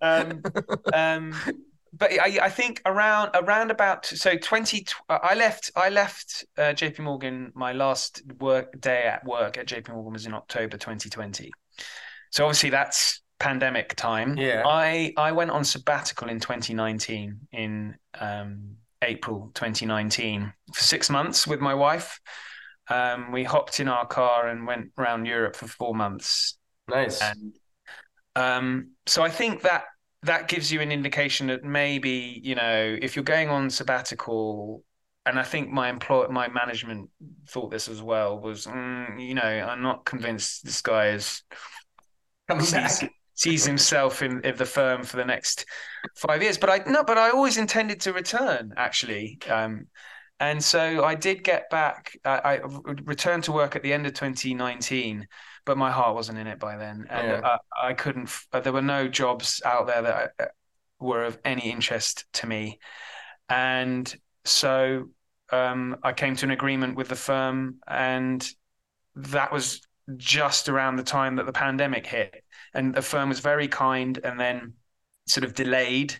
[0.00, 0.42] Um,
[0.94, 1.56] um,
[1.92, 7.00] but I, I, think around around about so 20 I left I left uh, JP
[7.00, 11.50] Morgan my last work day at work at JP Morgan was in October 2020.
[12.30, 14.38] So obviously that's pandemic time.
[14.38, 14.62] Yeah.
[14.66, 21.60] I I went on sabbatical in 2019 in um, April 2019 for 6 months with
[21.60, 22.18] my wife
[22.92, 26.58] um, we hopped in our car and went around Europe for four months.
[26.88, 27.20] Nice.
[27.22, 27.54] And
[28.36, 29.84] um, so I think that
[30.24, 34.84] that gives you an indication that maybe you know if you're going on sabbatical,
[35.26, 37.08] and I think my employer, my management
[37.48, 41.42] thought this as well was, mm, you know, I'm not convinced this guy is
[42.60, 43.12] sees, back.
[43.34, 45.64] sees himself in, in the firm for the next
[46.16, 46.58] five years.
[46.58, 49.38] But I no, but I always intended to return actually.
[49.48, 49.86] Um,
[50.40, 52.18] and so I did get back.
[52.24, 52.60] I, I,
[53.04, 55.26] returned to work at the end of 2019,
[55.64, 57.58] but my heart wasn't in it by then, and yeah.
[57.80, 58.30] I, I, couldn't.
[58.50, 60.44] There were no jobs out there that uh,
[60.98, 62.80] were of any interest to me,
[63.48, 64.12] and
[64.44, 65.10] so
[65.50, 68.46] um, I came to an agreement with the firm, and
[69.14, 69.80] that was
[70.16, 72.42] just around the time that the pandemic hit,
[72.74, 74.72] and the firm was very kind, and then
[75.26, 76.18] sort of delayed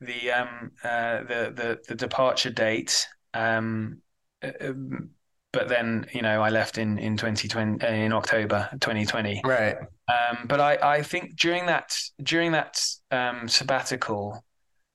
[0.00, 4.02] the um, uh, the, the the departure date um,
[4.42, 5.10] uh, um,
[5.52, 9.42] but then you know I left in in 2020 uh, in October 2020.
[9.44, 9.76] Right.
[10.08, 14.42] Um, but I I think during that during that um, sabbatical,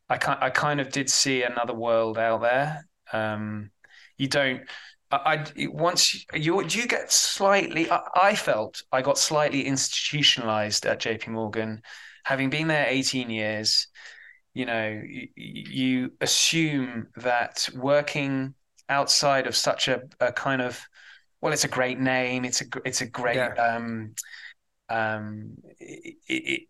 [0.10, 2.88] I kind I kind of did see another world out there.
[3.14, 3.72] Um,
[4.18, 4.62] you don't.
[5.12, 7.90] I, I once you you get slightly.
[7.90, 11.82] I, I felt I got slightly institutionalized at JP Morgan,
[12.24, 13.88] having been there 18 years
[14.58, 18.56] you know you, you assume that working
[18.90, 20.82] outside of such a, a, kind of
[21.42, 23.54] well it's a great name it's a it's a great yeah.
[23.76, 24.16] um
[24.90, 26.16] um it,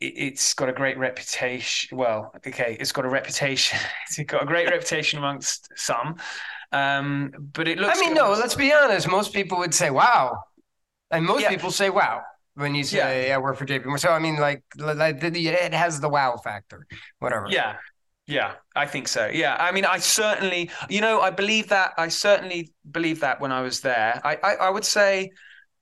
[0.02, 4.46] it, has got a great reputation well okay it's got a reputation it's got a
[4.46, 6.16] great reputation amongst some
[6.74, 10.38] um but it looks i mean no let's be honest most people would say wow
[11.12, 11.50] and most yeah.
[11.50, 12.22] people say wow
[12.58, 13.36] when you say yeah.
[13.36, 14.00] I work for JP Morgan.
[14.00, 16.88] So I mean, like, like it has the wow factor,
[17.20, 17.46] whatever.
[17.50, 17.76] Yeah,
[18.26, 19.30] yeah, I think so.
[19.32, 21.94] Yeah, I mean, I certainly, you know, I believe that.
[21.98, 24.20] I certainly believe that when I was there.
[24.24, 25.30] I, I, I would say,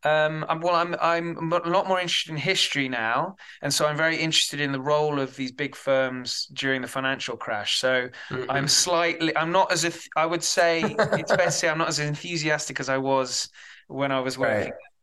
[0.04, 3.96] um, I'm, well, I'm, I'm a lot more interested in history now, and so I'm
[3.98, 7.80] very interested in the role of these big firms during the financial crash.
[7.80, 8.52] So mm-hmm.
[8.52, 11.88] I'm slightly, I'm not as if I would say it's best to say I'm not
[11.88, 13.48] as enthusiastic as I was
[13.88, 14.72] when I was working.
[14.72, 14.95] Right.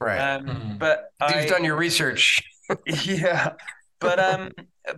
[0.00, 0.18] Right.
[0.18, 0.76] Um, mm-hmm.
[0.78, 2.42] But you've I, done your research.
[2.86, 3.52] yeah,
[4.00, 4.50] but um,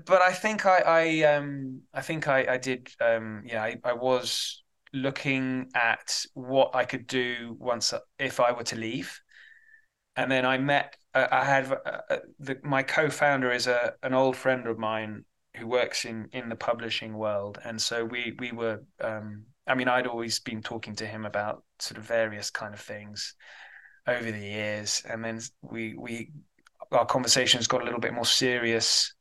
[0.06, 2.90] but I think I, I um, I think I, I did.
[3.00, 8.64] Um, yeah, I, I was looking at what I could do once if I were
[8.64, 9.20] to leave,
[10.16, 10.96] and then I met.
[11.14, 15.24] Uh, I had uh, uh, the, my co-founder is a an old friend of mine
[15.56, 18.82] who works in in the publishing world, and so we we were.
[19.00, 22.80] Um, I mean, I'd always been talking to him about sort of various kind of
[22.80, 23.34] things
[24.08, 26.32] over the years, and then we we
[26.92, 29.14] our conversations got a little bit more serious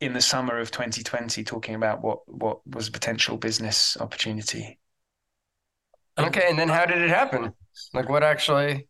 [0.00, 4.78] in the summer of 2020, talking about what what was a potential business opportunity.
[6.18, 7.52] Okay, and then how did it happen?
[7.92, 8.86] Like, what actually?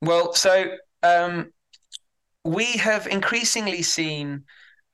[0.00, 1.52] Well, so um,
[2.44, 4.44] we have increasingly seen,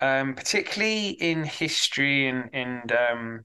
[0.01, 3.45] um, particularly in history and and um,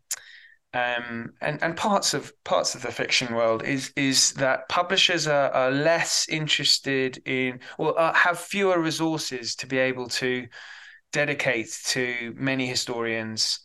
[0.74, 5.50] um, and and parts of parts of the fiction world, is is that publishers are,
[5.52, 10.48] are less interested in or uh, have fewer resources to be able to
[11.12, 13.62] dedicate to many historians.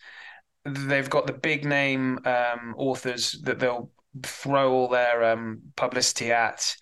[0.64, 3.90] They've got the big name um, authors that they'll
[4.23, 6.75] throw all their um, publicity at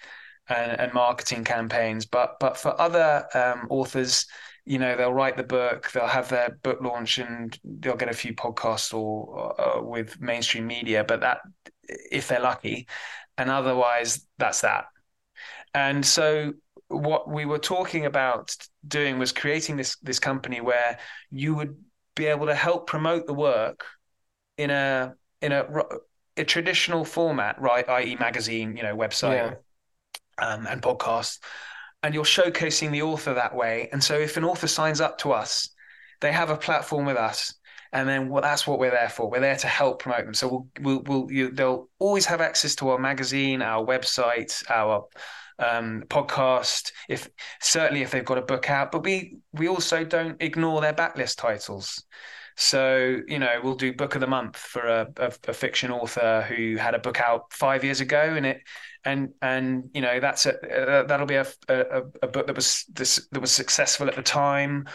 [0.49, 2.07] and, and, marketing campaigns.
[2.07, 4.27] But but for other um, authors,
[4.65, 8.15] you know, they'll write the book, they'll have their book launch, and they'll get a
[8.15, 11.05] few podcasts or uh, with mainstream media.
[11.05, 11.39] But that,
[11.89, 12.87] if they're lucky,
[13.37, 14.87] and otherwise, that's that.
[15.75, 16.53] And so
[16.89, 18.55] what we were talking about
[18.87, 20.99] doing was creating this this company where
[21.31, 21.77] you would
[22.15, 23.85] be able to help promote the work
[24.59, 25.67] in a in a
[26.37, 27.89] a traditional format, right?
[27.89, 29.57] I.e., magazine, you know, website,
[30.39, 30.47] yeah.
[30.47, 31.39] um, and podcast,
[32.03, 33.89] and you're showcasing the author that way.
[33.93, 35.69] And so, if an author signs up to us,
[36.21, 37.55] they have a platform with us,
[37.93, 39.31] and then well, that's what we're there for.
[39.31, 40.35] We're there to help promote them.
[40.35, 45.07] So we'll we'll, we'll you, they'll always have access to our magazine, our website, our
[45.59, 46.93] um, podcast.
[47.09, 47.29] If
[47.61, 51.37] certainly if they've got a book out, but we we also don't ignore their backlist
[51.37, 52.05] titles.
[52.57, 56.43] So, you know, we'll do book of the month for a, a, a, fiction author
[56.49, 58.61] who had a book out five years ago, and it,
[59.05, 62.85] and and you know, that's a uh, that'll be a, a, a book that was
[62.93, 64.87] this that was successful at the time,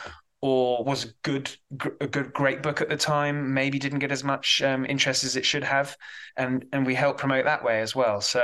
[0.41, 1.52] or was a good
[2.00, 3.54] a good great book at the time.
[3.54, 5.98] Maybe didn't get as much um, interest as it should have,
[6.36, 8.22] and and we help promote that way as well.
[8.22, 8.41] So.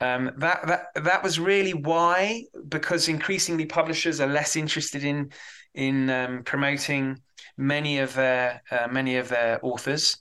[0.00, 5.30] Um, that that that was really why, because increasingly publishers are less interested in
[5.72, 7.20] in um, promoting
[7.56, 10.16] many of their uh, many of their authors,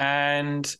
[0.00, 0.74] and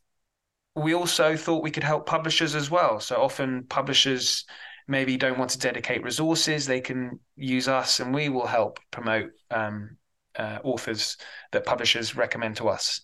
[0.75, 3.01] we also thought we could help publishers as well.
[3.01, 4.44] So often publishers
[4.88, 9.31] maybe don't want to dedicate resources; they can use us, and we will help promote
[9.51, 9.96] um,
[10.38, 11.16] uh, authors
[11.53, 13.01] that publishers recommend to us.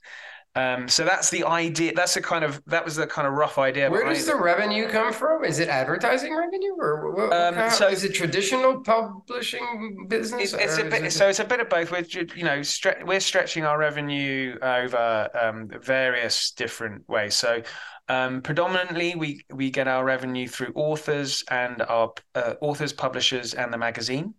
[0.55, 1.93] Um, so that's the idea.
[1.95, 3.91] That's the kind of that was the kind of rough idea.
[3.91, 5.45] Where does the revenue come from?
[5.45, 10.53] Is it advertising revenue, or what, um, so is it traditional publishing business?
[10.53, 11.05] It's, a bit.
[11.05, 11.13] It...
[11.13, 11.91] So it's a bit of both.
[11.91, 17.35] We're you know stre- we're stretching our revenue over um, various different ways.
[17.35, 17.63] So
[18.09, 23.73] um, predominantly, we we get our revenue through authors and our uh, authors, publishers, and
[23.73, 24.35] the magazine.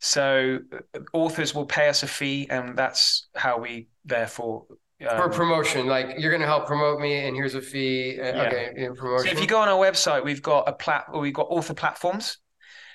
[0.00, 0.60] So
[0.94, 4.64] uh, authors will pay us a fee, and that's how we therefore
[5.08, 8.24] um, for promotion like you're going to help promote me and here's a fee uh,
[8.24, 8.42] yeah.
[8.42, 11.46] okay promotion so if you go on our website we've got a plat we've got
[11.50, 12.38] author platforms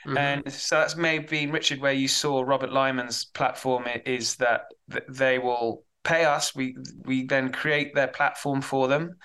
[0.06, 0.18] mm-hmm.
[0.18, 4.64] and so that's maybe richard where you saw robert lyman's platform is that
[5.10, 9.16] they will pay us we we then create their platform for them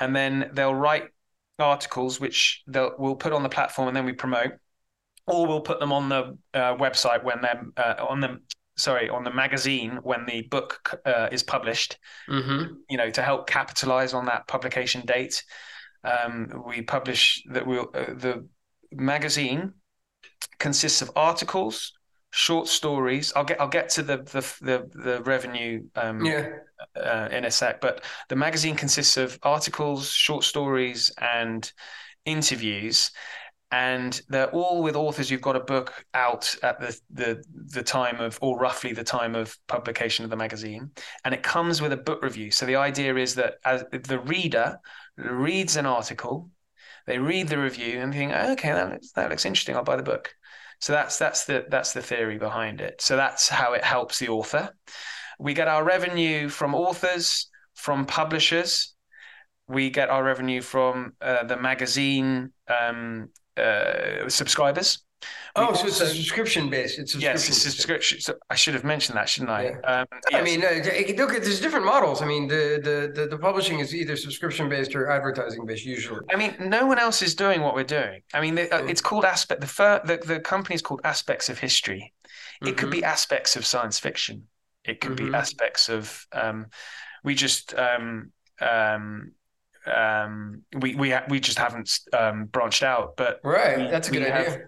[0.00, 1.04] and then they'll write
[1.60, 4.52] articles which they'll we'll put on the platform and then we promote
[5.26, 8.38] or we'll put them on the uh, website when they're uh, on the
[8.78, 12.74] sorry on the magazine when the book uh, is published mm-hmm.
[12.88, 15.44] you know to help capitalize on that publication date
[16.04, 18.46] um, we publish that we'll uh, the
[18.92, 19.72] magazine
[20.58, 21.92] consists of articles
[22.30, 26.48] short stories i'll get i'll get to the the the, the revenue um, yeah.
[26.94, 31.72] Uh, in a sec but the magazine consists of articles short stories and
[32.24, 33.10] interviews
[33.70, 38.18] and they're all with authors who've got a book out at the, the the time
[38.20, 40.90] of or roughly the time of publication of the magazine.
[41.24, 42.50] And it comes with a book review.
[42.50, 44.78] So the idea is that as the reader
[45.16, 46.50] reads an article
[47.08, 49.74] they read the review and think okay that looks, that looks interesting.
[49.74, 50.34] I'll buy the book.
[50.80, 53.00] So that's that's the that's the theory behind it.
[53.00, 54.70] So that's how it helps the author.
[55.38, 58.94] We get our revenue from authors from publishers.
[59.68, 65.04] We get our revenue from uh, the magazine um, uh, subscribers.
[65.56, 66.98] Oh, so it's a subscription based.
[66.98, 68.20] It's yes, it's a subscription.
[68.20, 69.64] So I should have mentioned that, shouldn't I?
[69.64, 69.78] Yeah.
[69.80, 70.40] Um, yes.
[70.40, 72.22] I mean, uh, look, there's different models.
[72.22, 76.20] I mean, the, the the the publishing is either subscription based or advertising based usually.
[76.30, 78.22] I mean, no one else is doing what we're doing.
[78.32, 79.60] I mean, the, uh, it's called aspect.
[79.60, 82.12] The fir- the the company is called Aspects of History.
[82.60, 82.76] It mm-hmm.
[82.76, 84.46] could be aspects of science fiction.
[84.84, 85.32] It could mm-hmm.
[85.32, 86.26] be aspects of.
[86.32, 86.66] Um,
[87.24, 89.32] we just um, um,
[89.88, 93.16] um, we we we just haven't um, branched out.
[93.16, 94.66] But right, we, that's a good have, idea.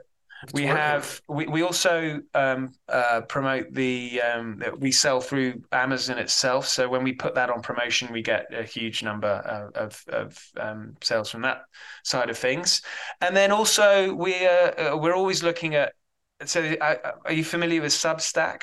[0.54, 0.76] we working.
[0.76, 6.66] have we, we also um, uh, promote the um, we sell through Amazon itself.
[6.66, 10.96] So when we put that on promotion, we get a huge number of of um,
[11.02, 11.62] sales from that
[12.04, 12.82] side of things.
[13.20, 15.92] And then also we uh, we're always looking at.
[16.44, 18.62] So uh, are you familiar with Substack?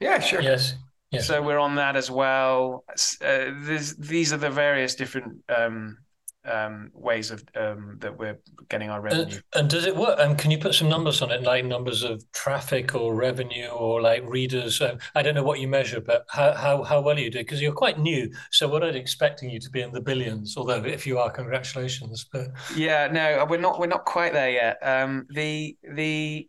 [0.00, 0.40] Yeah, sure.
[0.40, 0.74] Yes.
[1.10, 1.26] Yes.
[1.26, 2.84] So we're on that as well.
[3.24, 3.50] Uh,
[3.98, 5.96] these are the various different um,
[6.44, 9.24] um, ways of um, that we're getting our revenue.
[9.24, 10.18] And, and does it work?
[10.18, 13.66] And um, can you put some numbers on it, like numbers of traffic or revenue
[13.68, 14.80] or like readers?
[14.80, 17.60] Um, I don't know what you measure, but how how, how well you do because
[17.60, 18.30] you're quite new.
[18.50, 20.56] So we're not expecting you to be in the billions.
[20.56, 22.26] Although if you are, congratulations.
[22.30, 23.78] But yeah, no, we're not.
[23.78, 24.78] We're not quite there yet.
[24.82, 26.48] Um, the the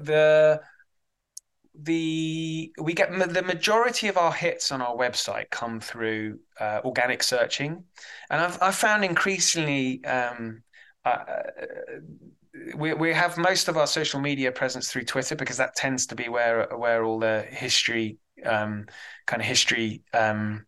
[0.00, 0.60] the
[1.74, 7.22] the we get the majority of our hits on our website come through uh, organic
[7.22, 7.84] searching,
[8.30, 10.62] and I've I've found increasingly um,
[11.04, 11.24] uh,
[12.76, 16.14] we we have most of our social media presence through Twitter because that tends to
[16.14, 18.86] be where where all the history um,
[19.26, 20.66] kind of history um,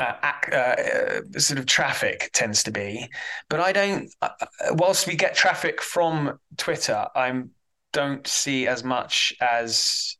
[0.00, 3.08] uh, uh, sort of traffic tends to be.
[3.48, 4.10] But I don't.
[4.20, 4.30] Uh,
[4.72, 7.50] whilst we get traffic from Twitter, I'm
[7.92, 10.16] don't see as much as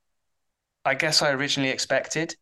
[0.85, 2.35] I guess I originally expected.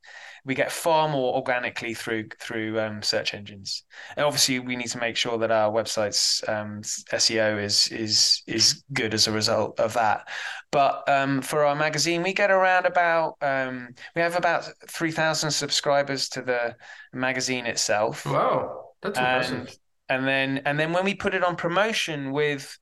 [0.45, 3.85] We get far more organically through through um, search engines,
[4.17, 8.85] and obviously we need to make sure that our website's um, SEO is is is
[8.93, 10.29] good as a result of that.
[10.71, 15.51] But um, for our magazine, we get around about um, we have about three thousand
[15.51, 16.77] subscribers to the
[17.13, 18.25] magazine itself.
[18.25, 19.59] Wow, that's impressive.
[19.59, 22.79] And, and then and then when we put it on promotion with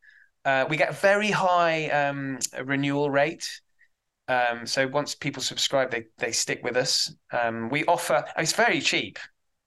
[0.47, 3.61] uh, we get very high um, renewal rate.
[4.29, 7.13] Um, so once people subscribe, they they stick with us.
[7.33, 8.25] Um, we offer.
[8.39, 9.19] It's very cheap,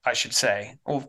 [0.04, 0.78] I should say.
[0.86, 1.06] Or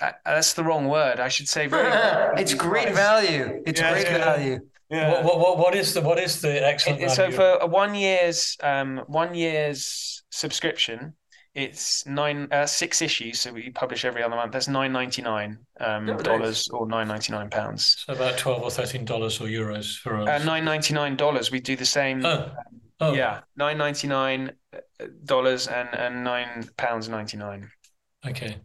[0.00, 1.20] uh, that's the wrong word.
[1.20, 1.88] I should say very.
[2.36, 2.96] it's great price.
[2.96, 3.62] value.
[3.64, 4.18] It's yeah, great yeah.
[4.18, 4.58] value.
[4.90, 5.24] Yeah.
[5.24, 7.08] What, what, what is the what is the excellent?
[7.12, 11.14] so for a one year's um, one year's subscription,
[11.54, 14.52] it's nine uh, six issues, so we publish every other month.
[14.52, 18.04] That's nine ninety nine um, dollars or nine ninety nine pounds.
[18.06, 20.28] So about twelve or thirteen dollars or euros for us.
[20.28, 21.50] Uh, nine ninety nine dollars.
[21.50, 22.24] We do the same.
[22.24, 22.50] Oh.
[23.00, 23.12] oh.
[23.12, 24.52] Yeah, nine ninety nine
[25.24, 27.70] dollars and and nine pounds ninety nine.
[28.26, 28.56] Okay.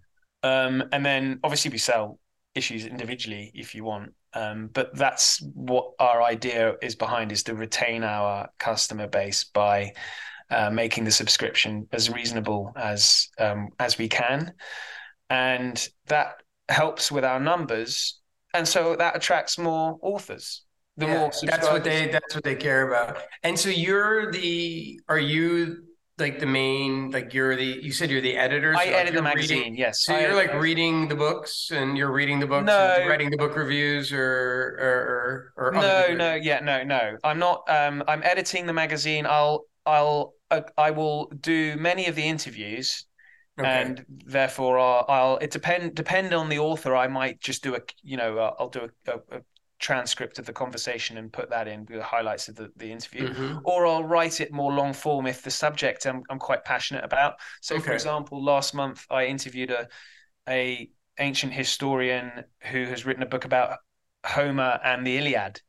[0.43, 2.19] Um, and then obviously we sell
[2.55, 4.13] issues individually if you want.
[4.33, 9.93] Um, but that's what our idea is behind is to retain our customer base by
[10.49, 14.53] uh, making the subscription as reasonable as um, as we can,
[15.29, 18.19] and that helps with our numbers,
[18.53, 20.63] and so that attracts more authors.
[20.97, 23.17] The yeah, more that's what they that's what they care about.
[23.43, 25.83] And so you're the are you
[26.17, 29.13] like the main like you're the you said you're the editor so i like edit
[29.13, 30.03] the magazine reading, yes.
[30.03, 33.37] so I, you're like reading the books and you're reading the books no, writing the
[33.37, 34.19] book reviews or
[34.79, 37.17] or or, or no no yeah no no.
[37.23, 39.25] I'm not um i'm editing the magazine.
[39.27, 43.05] I'll i'll uh, I will do many of the interviews,
[43.59, 43.69] okay.
[43.69, 46.95] and therefore I'll, I'll, it depend depend on the author.
[46.95, 49.41] I might just do a you know uh, I'll do a, a, a,
[49.79, 53.29] transcript of the conversation and put that in with the highlights of the, the interview,
[53.29, 53.59] mm-hmm.
[53.63, 57.35] or I'll write it more long form if the subject I'm, I'm quite passionate about.
[57.61, 57.83] So, okay.
[57.83, 59.87] for example, last month I interviewed a
[60.49, 63.79] a ancient historian who has written a book about
[64.25, 65.61] Homer and the Iliad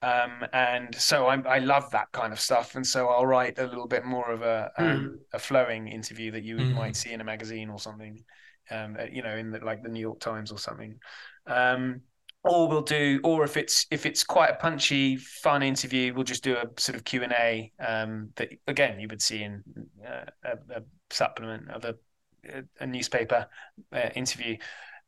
[0.00, 3.66] um, and so I, I love that kind of stuff, and so I'll write a
[3.66, 5.18] little bit more of a um, mm.
[5.32, 6.74] a flowing interview that you mm.
[6.74, 8.22] might see in a magazine or something,
[8.70, 10.98] um, you know, in the, like the New York Times or something.
[11.46, 12.02] Um,
[12.44, 16.44] or we'll do, or if it's if it's quite a punchy, fun interview, we'll just
[16.44, 19.64] do a sort of Q and A um, that again you would see in
[20.06, 21.94] uh, a, a, supplement of a,
[22.78, 23.48] a newspaper
[23.92, 24.56] uh, interview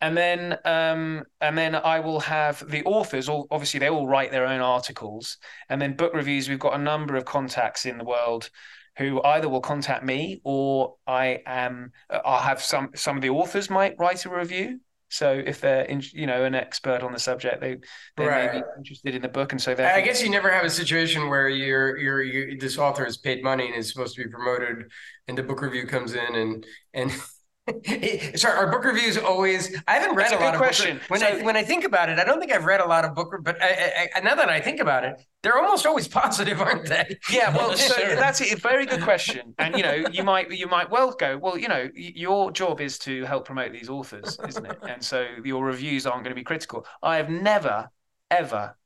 [0.01, 3.29] and then um, and then I will have the authors.
[3.29, 6.49] All obviously they all write their own articles, and then book reviews.
[6.49, 8.51] We've got a number of contacts in the world
[8.97, 11.93] who either will contact me or I am.
[12.11, 14.81] I'll have some some of the authors might write a review.
[15.13, 17.79] So if they're in, you know an expert on the subject, they
[18.17, 18.55] they right.
[18.55, 21.29] may be interested in the book, and so I guess you never have a situation
[21.29, 24.89] where you're, you're you're this author is paid money and is supposed to be promoted,
[25.27, 27.11] and the book review comes in and and
[28.37, 29.77] Sorry, our book reviews always.
[29.87, 31.01] I haven't read That's a, a lot of question.
[31.09, 33.05] When so, I when I think about it, I don't think I've read a lot
[33.05, 33.35] of book.
[33.43, 37.17] But I, I, now that I think about it, they're almost always positive, aren't they?
[37.31, 39.55] Yeah, well, so that's a very good question.
[39.59, 42.99] And you know, you might you might well go, well, you know, your job is
[43.01, 44.79] to help promote these authors, isn't it?
[44.89, 46.87] And so your reviews aren't going to be critical.
[47.03, 47.91] I have never
[48.31, 48.77] ever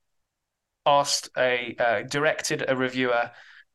[0.87, 3.31] asked a uh, directed a reviewer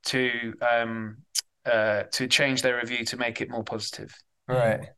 [0.05, 1.17] to um,
[1.65, 4.15] uh, to change their review to make it more positive.
[4.47, 4.89] Right.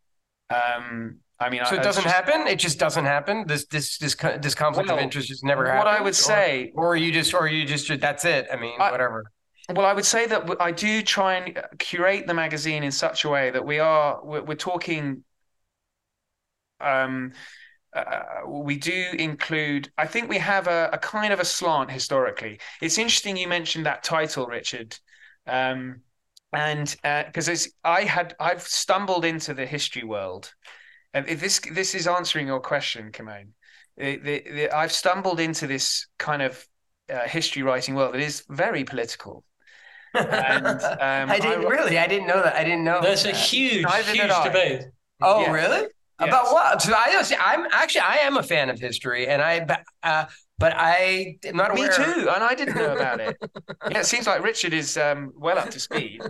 [0.52, 2.48] Um, I mean, so it doesn't just, happen.
[2.48, 3.46] It just doesn't happen.
[3.48, 5.86] This this this this conflict well, of interest just never happens.
[5.86, 8.48] What I would say, or, or you just, or you just, that's it.
[8.54, 9.26] I mean, I, whatever.
[9.74, 13.30] Well, I would say that I do try and curate the magazine in such a
[13.30, 15.24] way that we are we're, we're talking.
[16.80, 17.34] Um,
[17.96, 19.92] uh, we do include.
[19.98, 22.60] I think we have a, a, kind of a slant historically.
[22.82, 24.98] It's interesting you mentioned that title, Richard.
[25.48, 26.02] Um,
[26.54, 30.54] and because uh, I had I've stumbled into the history world
[31.14, 33.50] and this this is answering your question, Kimon.
[33.98, 36.66] The, the, the, I've stumbled into this kind of
[37.12, 39.44] uh, history writing world that is very political.
[40.14, 41.98] And, um, I didn't I, really.
[41.98, 42.56] I didn't know that.
[42.56, 43.02] I didn't know.
[43.02, 43.34] There's that.
[43.34, 44.86] a huge, Neither huge debate.
[45.22, 45.52] Oh, yeah.
[45.52, 45.82] really?
[45.82, 45.90] Yes.
[46.20, 46.82] About what?
[46.82, 50.26] So I, I'm actually I am a fan of history, and I uh,
[50.62, 51.90] but I am not aware.
[51.90, 53.36] Me too, and I didn't know about it.
[53.92, 56.22] yeah, it seems like Richard is um, well up to speed.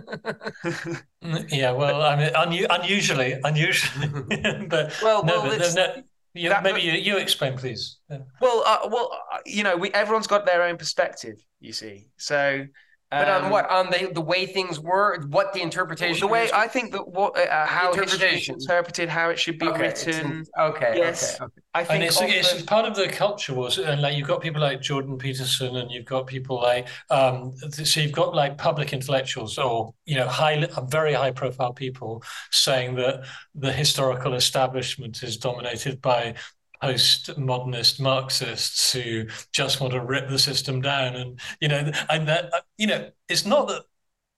[1.48, 4.08] yeah, well, I mean, un- unusually, unusually,
[4.68, 6.02] but well, no, well, but, no,
[6.34, 7.98] you, that, maybe you, you explain, please.
[8.40, 11.44] Well, uh, well, uh, you know, we everyone's got their own perspective.
[11.60, 12.64] You see, so
[13.12, 16.20] but um, on what on the the way things were, what the interpretation?
[16.20, 19.82] The way I think that what uh, how interpretation interpreted, how it should be okay,
[19.82, 20.46] written.
[20.58, 20.94] Okay.
[20.96, 21.34] Yes.
[21.34, 21.60] Okay, okay.
[21.74, 22.30] I think and it's, often...
[22.30, 25.90] it's part of the culture was, and like you've got people like Jordan Peterson, and
[25.90, 30.66] you've got people like um, so you've got like public intellectuals or you know high,
[30.88, 36.34] very high profile people saying that the historical establishment is dominated by
[36.82, 41.16] postmodernist Marxists who just want to rip the system down.
[41.16, 43.82] And you know, and that uh, you know, it's not that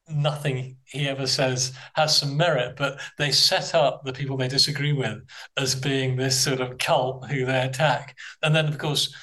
[0.08, 4.92] nothing he ever says has some merit, but they set up the people they disagree
[4.92, 5.18] with
[5.56, 8.16] as being this sort of cult who they attack.
[8.42, 9.14] And then, of course,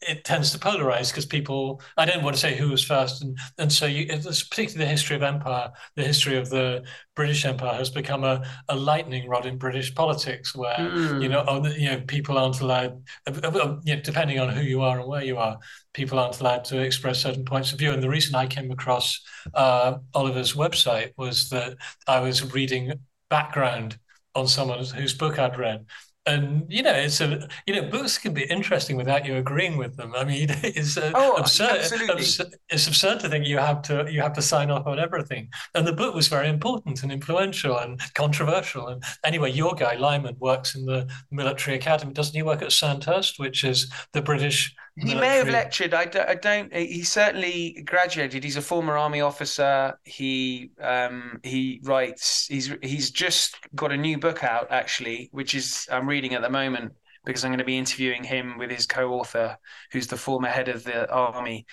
[0.00, 3.36] it tends to polarize because people I don't want to say who was first and
[3.58, 6.84] and so you it's particularly the history of empire the history of the
[7.16, 11.22] British Empire has become a, a lightning rod in British politics where mm.
[11.22, 14.82] you know you know people aren't allowed uh, uh, you know, depending on who you
[14.82, 15.58] are and where you are
[15.94, 19.20] people aren't allowed to express certain points of view and the reason I came across
[19.54, 21.76] uh, Oliver's website was that
[22.06, 22.92] I was reading
[23.30, 23.98] background
[24.34, 25.84] on someone whose book I'd read
[26.28, 29.96] and you know it's a you know books can be interesting without you agreeing with
[29.96, 30.14] them.
[30.14, 34.20] I mean it's uh, oh, absurd, absurd, it's absurd to think you have to you
[34.20, 35.48] have to sign off on everything.
[35.74, 38.88] And the book was very important and influential and controversial.
[38.88, 42.12] And anyway your guy lyman works in the military academy.
[42.12, 45.94] Doesn't he work at sandhurst which is the british he may have lectured.
[45.94, 46.74] I don't, I don't.
[46.74, 48.42] He certainly graduated.
[48.42, 49.98] He's a former army officer.
[50.04, 52.46] He um, he writes.
[52.46, 56.50] He's he's just got a new book out actually, which is I'm reading at the
[56.50, 56.92] moment
[57.24, 59.58] because I'm going to be interviewing him with his co-author,
[59.92, 61.66] who's the former head of the army.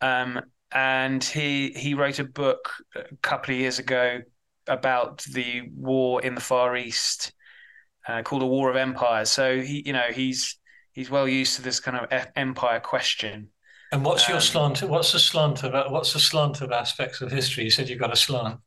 [0.00, 0.40] Um,
[0.72, 4.20] and he he wrote a book a couple of years ago
[4.66, 7.32] about the war in the Far East,
[8.08, 9.30] uh, called A War of Empires.
[9.30, 10.58] So he, you know, he's
[10.96, 13.50] he's well used to this kind of empire question.
[13.92, 14.82] And what's your um, slant?
[14.82, 17.62] What's the slant of what's the slant of aspects of history?
[17.62, 18.58] You said you've got a slant.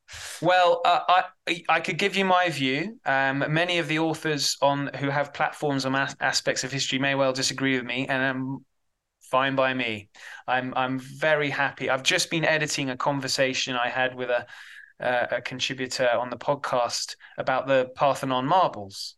[0.41, 2.99] Well, uh, I I could give you my view.
[3.05, 7.33] Um, many of the authors on who have platforms on aspects of history may well
[7.33, 8.65] disagree with me, and I'm
[9.29, 10.09] fine by me.
[10.47, 11.89] I'm I'm very happy.
[11.89, 14.45] I've just been editing a conversation I had with a
[15.01, 19.15] uh, a contributor on the podcast about the Parthenon marbles.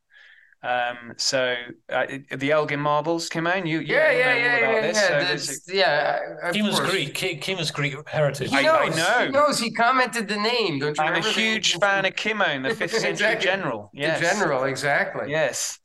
[0.64, 1.55] Um, so
[1.89, 2.05] uh,
[2.36, 6.51] the Elgin marbles, Kimon, you, you yeah, yeah, yeah, yeah, yeah, so yeah.
[6.53, 7.16] Kim was Greek.
[7.16, 8.49] Kim was Greek heritage.
[8.51, 9.26] He knows, I, know.
[9.26, 9.59] He knows.
[9.59, 10.80] He commented the name.
[10.80, 11.03] Don't you?
[11.03, 13.45] I'm a huge fan of Kimon, the fifth century exactly.
[13.45, 13.89] general.
[13.93, 14.20] Yes.
[14.20, 15.32] The general, exactly.
[15.32, 15.80] Yes.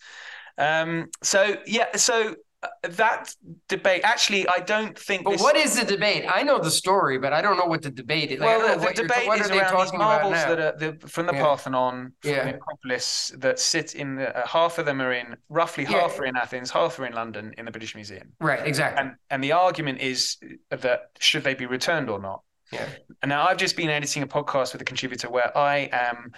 [0.59, 2.35] Um, so yeah, so
[2.83, 3.35] that
[3.69, 5.43] debate actually i don't think but this...
[5.43, 6.25] what is the debate?
[6.29, 8.41] I know the story but i don't know what the debate is.
[8.41, 11.43] Like, well the, the debate is around these marbles that are the, from the yeah.
[11.43, 12.45] parthenon from yeah.
[12.45, 16.01] the acropolis that sit in the, uh, half of them are in roughly yeah.
[16.01, 18.33] half are in athens half are in london in the british museum.
[18.41, 19.03] Right exactly.
[19.03, 20.37] And, and the argument is
[20.71, 22.43] that should they be returned or not?
[22.73, 22.87] Yeah.
[23.23, 26.33] And now i've just been editing a podcast with a contributor where i am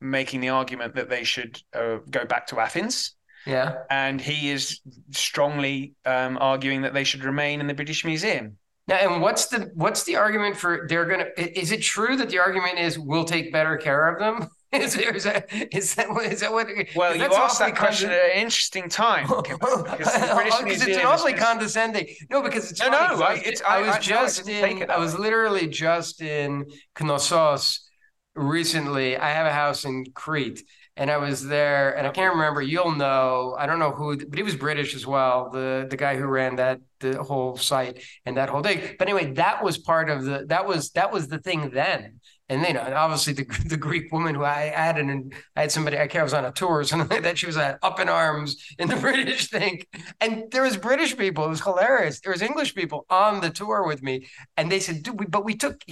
[0.00, 3.14] making the argument that they should uh, go back to athens
[3.46, 3.82] yeah.
[3.90, 4.80] And he is
[5.10, 8.56] strongly um, arguing that they should remain in the British Museum.
[8.86, 11.26] Now, and what's the what's the argument for they're gonna?
[11.38, 14.48] Is it true that the argument is we'll take better care of them?
[14.74, 16.66] Is, there, is that is that is that what?
[16.96, 22.08] Well, you asked that question at an interesting time because it's an awfully condescending.
[22.28, 23.22] No, because it's no, funny, no.
[23.22, 24.90] I, it's, I, I was I, just in.
[24.90, 26.64] I was literally just in
[27.00, 27.88] Knossos
[28.34, 29.16] recently.
[29.16, 30.64] I have a house in Crete,
[30.96, 32.62] and I was there, and I can't remember.
[32.62, 33.56] You'll know.
[33.58, 35.50] I don't know who, but he was British as well.
[35.50, 38.96] The the guy who ran that the whole site and that whole thing.
[38.98, 42.20] But anyway, that was part of the that was that was the thing then
[42.54, 46.22] and know, obviously the the Greek woman who I had, and I had somebody I
[46.22, 47.38] was on a tour or something like that.
[47.38, 49.82] She was uh, up in arms in the British thing,
[50.20, 51.44] and there was British people.
[51.44, 52.20] It was hilarious.
[52.20, 54.26] There was English people on the tour with me,
[54.56, 55.82] and they said, we, "But we took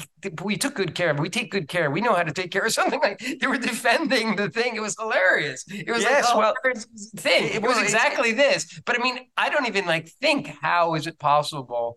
[0.42, 1.10] we took good care.
[1.10, 1.18] Of.
[1.18, 1.90] We take good care.
[1.90, 4.76] We know how to take care of something." Like they were defending the thing.
[4.76, 5.64] It was hilarious.
[5.68, 6.54] It was yes, like well,
[7.16, 7.50] thing.
[7.52, 8.80] It was exactly this.
[8.84, 11.96] But I mean, I don't even like think how is it possible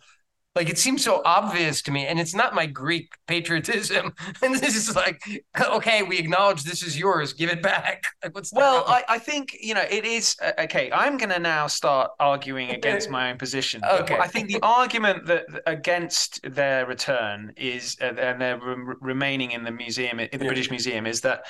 [0.55, 4.13] Like it seems so obvious to me, and it's not my Greek patriotism.
[4.41, 5.21] And this is like,
[5.59, 7.33] okay, we acknowledge this is yours.
[7.33, 8.03] Give it back.
[8.23, 8.85] Like, what's Well.
[8.87, 10.91] I, I think you know it is uh, okay.
[10.91, 13.81] I'm going to now start arguing against my own position.
[13.83, 14.17] Okay.
[14.17, 19.63] I think the argument that against their return is uh, and their rem- remaining in
[19.63, 20.47] the museum in the Yeah.
[20.51, 21.45] British Museum is that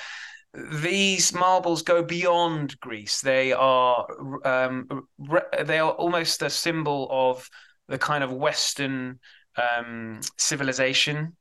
[0.54, 3.20] these marbles go beyond Greece.
[3.20, 4.06] They are
[4.44, 7.48] um, re- they are almost a symbol of
[7.88, 9.18] the kind of Western
[9.56, 11.36] um, civilization.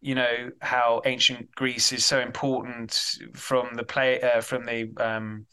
[0.00, 3.00] You know how ancient Greece is so important
[3.34, 5.46] from the play uh, from the um,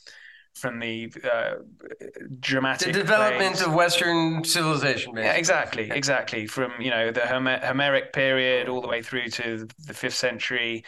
[0.53, 1.55] from the uh,
[1.99, 3.67] the dramatic development plays.
[3.67, 6.45] of Western civilization, Yeah, exactly, exactly.
[6.45, 10.83] From you know the Homer- Homeric period all the way through to the fifth century,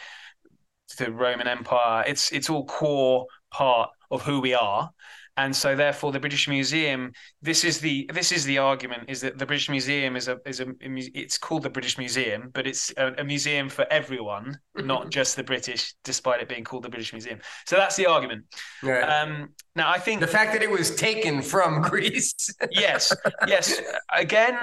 [0.90, 2.04] to the Roman Empire.
[2.06, 4.90] It's it's all core part of who we are,
[5.36, 7.12] and so therefore the British Museum.
[7.42, 10.60] This is the this is the argument is that the British Museum is a is
[10.60, 15.36] a it's called the British Museum, but it's a, a museum for everyone, not just
[15.36, 17.40] the British, despite it being called the British Museum.
[17.66, 18.44] So that's the argument.
[18.82, 19.02] Right.
[19.02, 22.32] Um, now I think the fact that it was taken from Greece.
[22.70, 23.14] yes
[23.46, 23.80] yes
[24.22, 24.54] again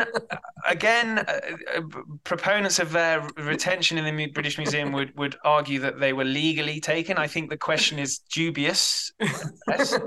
[0.68, 1.39] again uh,
[1.78, 1.82] uh,
[2.24, 6.80] proponents of their retention in the british museum would would argue that they were legally
[6.80, 9.11] taken i think the question is dubious
[9.68, 9.97] yes,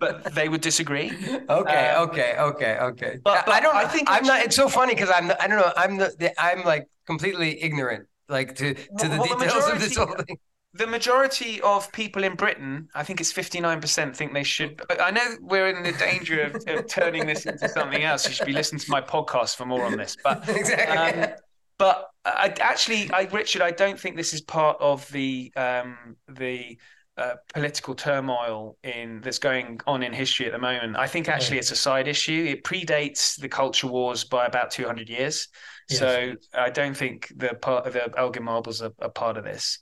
[0.00, 1.08] but they would disagree
[1.48, 3.12] Okay, Um, okay, okay, okay.
[3.24, 3.76] but- I don't.
[3.76, 4.38] I think I'm not.
[4.46, 5.26] It's so funny because I'm.
[5.42, 5.72] I don't know.
[5.76, 6.28] I'm the, the.
[6.46, 10.38] I'm like completely ignorant, like to to the Well, the details of this whole thing.
[10.74, 15.24] The majority of people in britain i think it's 59% think they should i know
[15.40, 18.80] we're in the danger of, of turning this into something else you should be listening
[18.80, 21.22] to my podcast for more on this but exactly.
[21.22, 21.30] Um,
[21.78, 26.78] but I actually, I Richard, I don't think this is part of the um, the
[27.16, 30.96] uh, political turmoil in that's going on in history at the moment.
[30.96, 32.44] I think actually it's a side issue.
[32.48, 35.48] It predates the culture wars by about two hundred years.
[35.90, 35.98] Yes.
[35.98, 39.80] So I don't think the part the Elgin marbles are, are part of this.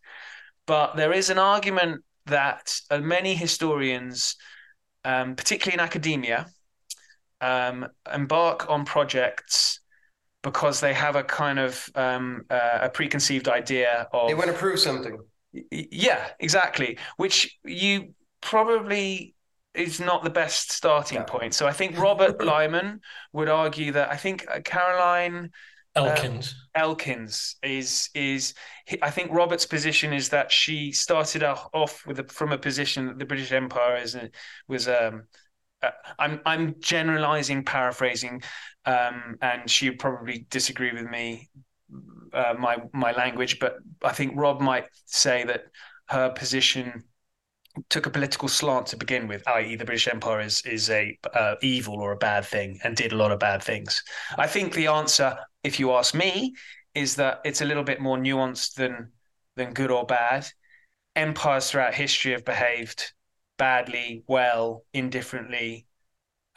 [0.67, 4.37] But there is an argument that uh, many historians,
[5.05, 6.47] um, particularly in academia,
[7.41, 9.81] um, embark on projects
[10.43, 14.57] because they have a kind of um, uh, a preconceived idea of they want to
[14.57, 15.19] prove something.
[15.71, 19.35] Yeah exactly which you probably
[19.75, 21.25] is not the best starting No.
[21.25, 23.01] point so i think robert lyman
[23.33, 25.51] would argue that i think uh, caroline
[25.95, 26.55] Elkins.
[26.74, 28.55] elkins is is
[29.03, 33.07] i think robert's position is that she started off off with a, from a position
[33.07, 34.30] that the british empire is a,
[34.68, 35.24] was um
[35.82, 38.40] uh, i'm i'm generalizing paraphrasing
[38.86, 41.51] um and she would probably disagree with me
[42.32, 45.64] uh, my my language, but I think Rob might say that
[46.09, 47.05] her position
[47.88, 51.55] took a political slant to begin with, i.e., the British Empire is is a uh,
[51.62, 54.03] evil or a bad thing and did a lot of bad things.
[54.38, 56.55] I think the answer, if you ask me,
[56.95, 59.13] is that it's a little bit more nuanced than
[59.57, 60.47] than good or bad.
[61.15, 63.13] Empires throughout history have behaved
[63.59, 65.87] badly, well, indifferently,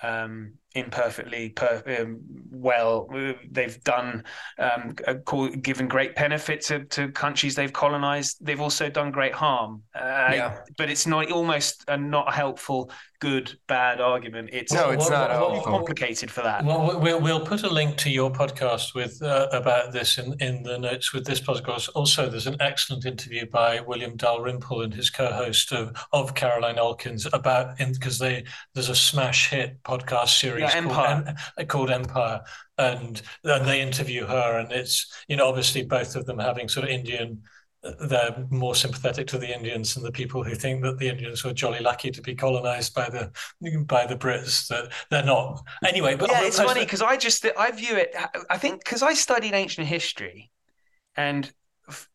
[0.01, 2.19] um, imperfectly, per, um,
[2.51, 3.09] well.
[3.49, 4.23] They've done
[4.59, 8.37] um, uh, call, given great benefit to, to countries they've colonized.
[8.41, 9.83] They've also done great harm.
[9.95, 10.57] Uh, Yeah.
[10.77, 14.49] But it's not almost a not helpful, good, bad argument.
[14.51, 15.41] It's No, it's What- not.
[15.41, 16.63] what- at complicated for that.
[16.65, 20.63] Well, we'll we'll put a link to your podcast with uh, about this in, in
[20.63, 21.89] the notes with this podcast.
[21.95, 27.25] Also, there's an excellent interview by William Dalrymple and his co-host of, of Caroline Elkins
[27.31, 31.35] about in because they there's a smash hit podcast series Yeah, called, Empire.
[31.57, 32.41] Em- called Empire,
[32.77, 36.83] and and they interview her, and it's you know obviously both of them having sort
[36.85, 37.41] of Indian.
[37.99, 41.53] They're more sympathetic to the Indians than the people who think that the Indians were
[41.53, 43.31] jolly lucky to be colonized by the
[43.87, 44.67] by the Brits.
[44.69, 45.61] That they're not.
[45.85, 48.15] Anyway, but yeah, it's funny because I just I view it.
[48.49, 50.49] I think because I studied ancient history
[51.15, 51.51] and
[51.87, 52.09] f-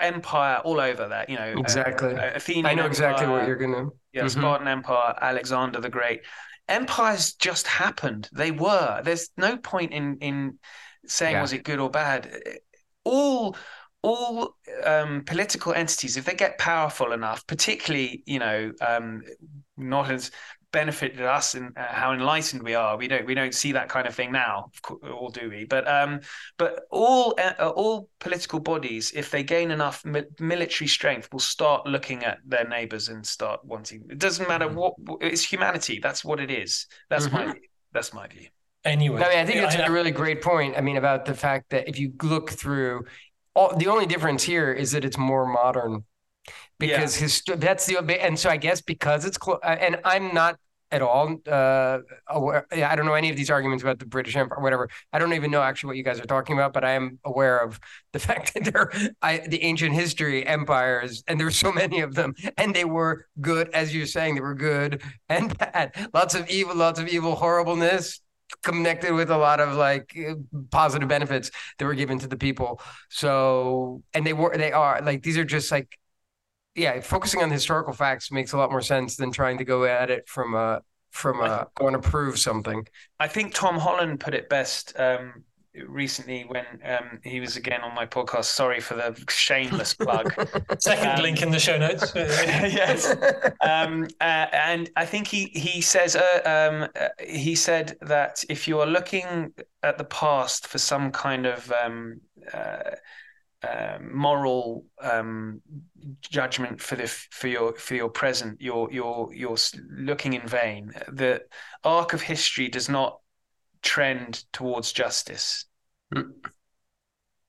[0.00, 1.28] empire all over that.
[1.28, 2.14] You know, uh, Exactly.
[2.14, 3.90] uh, Athenian I know exactly what you're gonna.
[4.14, 4.30] Yeah, Mhm.
[4.30, 6.22] Spartan Empire, Alexander the Great.
[6.68, 8.28] Empires just happened.
[8.32, 9.02] They were.
[9.04, 10.58] There's no point in in
[11.06, 11.42] saying Yeah.
[11.42, 12.32] was it good or bad.
[13.04, 13.56] All
[14.02, 19.22] all um, political entities, if they get powerful enough, particularly you know, um,
[19.76, 20.30] not as
[20.72, 22.96] benefited us and uh, how enlightened we are.
[22.96, 25.64] We don't we don't see that kind of thing now, of or do we?
[25.64, 26.20] But um,
[26.58, 31.86] but all uh, all political bodies, if they gain enough mi- military strength, will start
[31.86, 34.04] looking at their neighbors and start wanting.
[34.10, 34.74] It doesn't matter Mhm.
[34.74, 36.00] what it's humanity.
[36.02, 36.86] That's what it is.
[37.10, 37.52] That's my Mhm.
[37.52, 37.62] view.
[37.92, 38.48] That's my view.
[38.84, 40.76] Anyway, I mean, I think it's I- a really great point.
[40.76, 43.04] I mean, about the fact that if you look through,
[43.54, 46.04] all, the only difference here is that it's more modern,
[46.88, 50.56] because his that's the and so I guess because it's clo- uh, and I'm not
[50.92, 52.66] at all uh, aware.
[52.70, 54.90] I don't know any of these arguments about the British Empire, or whatever.
[55.12, 57.58] I don't even know actually what you guys are talking about, but I am aware
[57.58, 57.80] of
[58.12, 58.90] the fact that there
[59.22, 63.70] I, the ancient history empires, and there's so many of them, and they were good,
[63.70, 65.94] as you're saying, they were good and bad.
[66.12, 68.20] Lots of evil, lots of evil, horribleness
[68.62, 70.14] connected with a lot of like
[70.70, 72.82] positive benefits that were given to the people.
[73.08, 75.98] So, and they were, they are like these are just like
[76.74, 80.10] yeah, focusing on historical facts makes a lot more sense than trying to go at
[80.10, 82.86] it from a from a I want to prove something.
[83.20, 85.44] I think Tom Holland put it best um,
[85.86, 88.44] recently when um, he was again on my podcast.
[88.44, 90.32] Sorry for the shameless plug.
[90.80, 92.12] Second um, link in the show notes.
[92.14, 93.14] yes,
[93.60, 98.66] um, uh, and I think he he says uh, um, uh, he said that if
[98.66, 99.52] you are looking
[99.82, 102.20] at the past for some kind of um,
[102.54, 102.92] uh,
[103.62, 105.60] uh, moral um,
[106.20, 108.60] judgment for the for your for your present.
[108.60, 109.56] You're you're you're
[109.90, 110.92] looking in vain.
[111.08, 111.42] The
[111.84, 113.18] arc of history does not
[113.82, 115.66] trend towards justice.
[116.14, 116.32] Mm.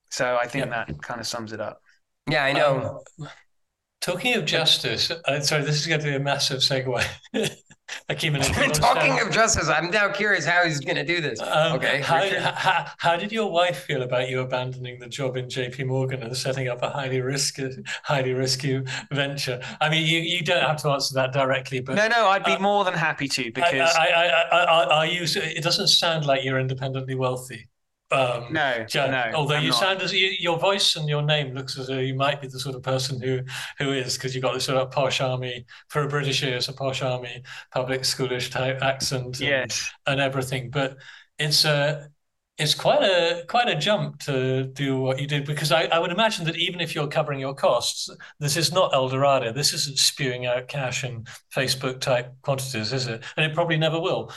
[0.10, 0.86] So I think yeah.
[0.86, 1.82] that kind of sums it up.
[2.30, 3.02] Yeah, I know.
[3.20, 3.30] Um,
[4.02, 7.04] talking of justice, uh, sorry, this is going to be a massive segue.
[8.74, 11.40] Talking of justice, I'm now curious how he's going to do this.
[11.42, 12.02] Um, okay.
[12.02, 12.24] How,
[12.54, 16.36] how, how, did your wife feel about you abandoning the job in JP Morgan and
[16.36, 17.70] setting up a highly risky,
[18.04, 19.62] highly risky venture?
[19.82, 22.54] I mean, you, you don't have to answer that directly, but no, no, I'd be
[22.54, 25.24] uh, more than happy to because I, I, I, are you?
[25.24, 27.68] It doesn't sound like you're independently wealthy.
[28.14, 29.32] Um, no, no.
[29.34, 29.80] Although I'm you not.
[29.80, 32.60] sound as you, your voice and your name looks as though you might be the
[32.60, 33.42] sort of person who
[33.80, 36.68] who is because you've got this sort of posh army for a British ear, it's
[36.68, 37.42] a posh army
[37.72, 39.92] public schoolish type accent and, yes.
[40.06, 40.70] and everything.
[40.70, 40.98] But
[41.40, 42.10] it's a
[42.60, 46.12] it's quite a quite a jump to do what you did because I, I would
[46.12, 48.10] imagine that even if you're covering your costs,
[48.40, 49.52] this is not El Dorado.
[49.52, 53.24] This isn't spewing out cash in Facebook type quantities, is it?
[53.36, 54.32] And it probably never will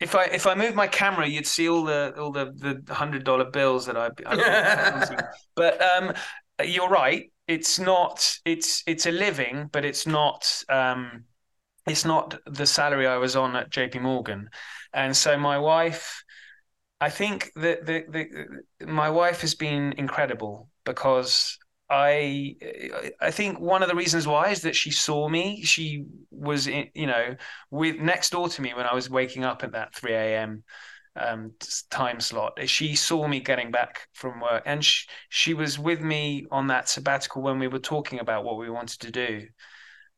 [0.00, 2.52] if I if I move my camera, you'd see all the all the
[2.84, 4.10] the hundred dollar bills that I.
[4.26, 5.16] I
[5.56, 6.12] but um,
[6.64, 7.32] you're right.
[7.46, 8.38] It's not.
[8.44, 10.62] It's it's a living, but it's not.
[10.68, 11.24] Um,
[11.86, 13.98] it's not the salary I was on at J.P.
[14.00, 14.50] Morgan,
[14.92, 16.22] and so my wife.
[17.00, 21.57] I think that the, the my wife has been incredible because
[21.90, 22.56] I
[23.20, 25.62] I think one of the reasons why is that she saw me.
[25.64, 27.36] She was in, you know
[27.70, 30.64] with next door to me when I was waking up at that three a.m.
[31.16, 31.54] Um,
[31.90, 32.60] time slot.
[32.68, 36.88] She saw me getting back from work, and she, she was with me on that
[36.88, 39.46] sabbatical when we were talking about what we wanted to do.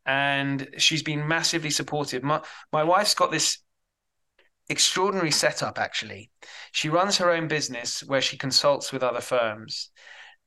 [0.04, 2.22] And she's been massively supportive.
[2.22, 2.42] My
[2.72, 3.58] my wife's got this
[4.68, 5.78] extraordinary setup.
[5.78, 6.30] Actually,
[6.72, 9.90] she runs her own business where she consults with other firms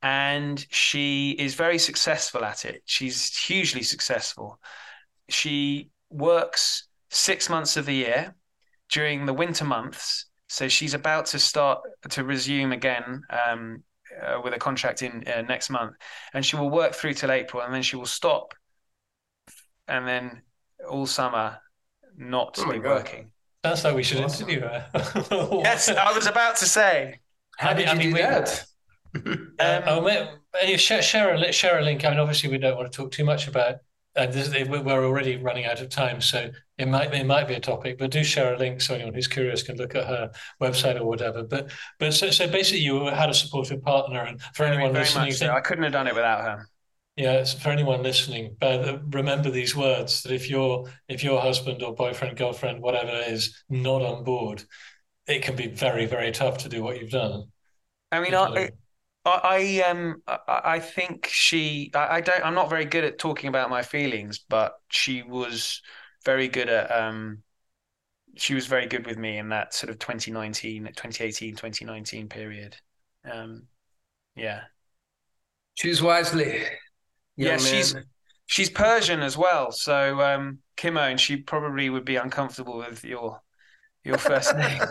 [0.04, 2.84] and she is very successful at it.
[2.86, 4.60] She's hugely successful.
[5.30, 8.36] She works six months of the year
[8.89, 10.26] during the winter months.
[10.49, 11.80] So she's about to start
[12.10, 13.84] to resume again um,
[14.22, 15.95] uh, with a contract in uh, next month,
[16.34, 18.54] and she will work through till April, and then she will stop,
[19.88, 20.41] and then
[20.88, 21.58] all summer
[22.18, 22.89] not oh be God.
[22.89, 23.32] working.
[23.64, 24.49] That's how we should awesome.
[24.49, 24.86] interview her.
[25.64, 27.22] yes, I was about to say.
[27.58, 28.66] How, how did you I mean, do that?
[29.16, 32.03] Uh, um, oh, share, share, a, share a link.
[32.03, 33.76] I mean, obviously, we don't want to talk too much about.
[34.16, 37.59] and this, we're already running out of time, so it might it might be a
[37.59, 37.97] topic.
[37.97, 41.05] But do share a link so anyone who's curious can look at her website or
[41.05, 41.43] whatever.
[41.43, 45.05] But but so, so basically, you had a supportive partner, and for very, anyone very
[45.05, 45.51] listening, so.
[45.51, 46.68] I couldn't have done it without her.
[47.16, 51.84] Yeah, for anyone listening, but uh, remember these words: that if your if your husband
[51.84, 54.64] or boyfriend, girlfriend, whatever is not on board,
[55.28, 57.51] it can be very very tough to do what you've done.
[58.11, 58.70] I mean, I,
[59.26, 63.69] I, um I think she I, I, don't I'm not very good at talking about
[63.69, 65.82] my feelings, but she was
[66.26, 67.41] very good at um
[68.36, 72.76] she was very good with me in that sort of 2019 2018 2019 period.
[73.32, 73.63] Um
[74.36, 74.61] yeah.
[75.76, 76.63] Choose wisely.
[77.38, 77.95] Yeah, she's
[78.45, 83.41] she's Persian as well, so um Kimon, she probably would be uncomfortable with your
[84.04, 84.82] your first name.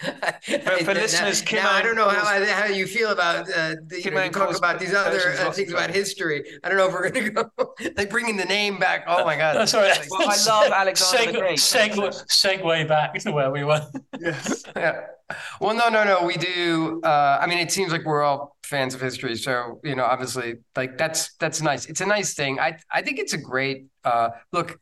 [0.00, 4.02] for, for listeners, Kim, now, I don't know how how you feel about uh, the,
[4.02, 6.44] you, know, you talk about these other uh, things about history.
[6.64, 7.50] I don't know if we're going to go
[7.96, 9.04] like bringing the name back.
[9.06, 9.68] Oh my god!
[9.68, 13.86] sorry, well, I love Alexander Seg- Segue, segue back to where we were.
[14.18, 14.64] yes.
[14.76, 15.06] Yeah.
[15.60, 16.26] Well, no, no, no.
[16.26, 17.00] We do.
[17.04, 20.56] Uh, I mean, it seems like we're all fans of history, so you know, obviously,
[20.76, 21.86] like that's that's nice.
[21.86, 22.58] It's a nice thing.
[22.58, 24.78] I I think it's a great uh, look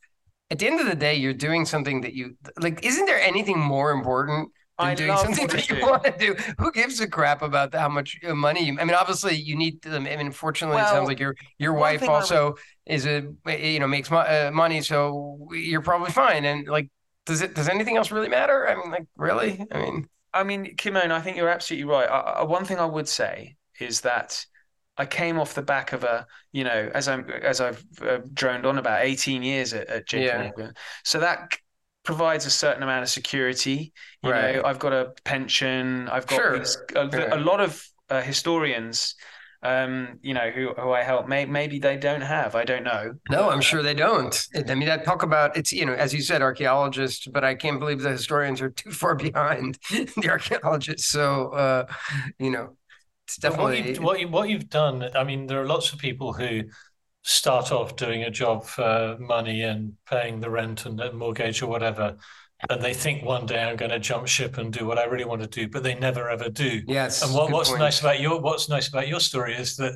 [0.51, 2.85] at the end of the day, you're doing something that you like.
[2.85, 5.81] Isn't there anything more important than I doing something that you do.
[5.81, 6.35] want to do.
[6.59, 8.65] Who gives a crap about how much uh, money?
[8.65, 10.05] You, I mean, obviously, you need them.
[10.05, 13.27] I mean, unfortunately, it sounds like your your wife thing I would- also is a
[13.47, 16.45] you know makes mo- uh, money, so you're probably fine.
[16.45, 16.89] And like,
[17.25, 18.67] does it does anything else really matter?
[18.67, 19.65] I mean, like, really?
[19.71, 22.09] I mean, I mean, Kimon, I think you're absolutely right.
[22.09, 24.45] I, I, one thing I would say is that
[24.97, 28.65] I came off the back of a, you know, as I'm as I've uh, droned
[28.65, 30.41] on about 18 years at, at JP Yeah.
[30.43, 30.73] Morgan,
[31.03, 31.57] so that
[32.03, 33.93] provides a certain amount of security.
[34.23, 34.55] You Right.
[34.55, 36.07] know, I've got a pension.
[36.09, 36.59] I've got Sure.
[36.59, 37.35] these- a, Yeah.
[37.35, 39.15] a lot of uh, historians,
[39.63, 41.27] um, you know, who who I help.
[41.27, 42.55] May, maybe they don't have.
[42.55, 43.13] I don't know.
[43.29, 44.35] no, I'm sure they don't.
[44.67, 47.79] I mean, that talk about it's you know, as you said, archaeologists, but I can't
[47.79, 51.07] believe the historians are too far behind the archaeologists.
[51.09, 51.85] So, uh,
[52.39, 52.75] you know,
[53.37, 55.99] it's But what you've, what you what you've done, I mean, there are lots of
[55.99, 56.63] people who
[57.23, 61.67] start off doing a job for money and paying the rent and the mortgage or
[61.67, 62.17] whatever,
[62.69, 65.25] and they think one day I'm going to jump ship and do what I really
[65.25, 66.81] want to do, but they never ever do.
[66.87, 67.21] yes.
[67.23, 67.81] And what, what's point.
[67.81, 69.93] nice about your what's nice about your story is that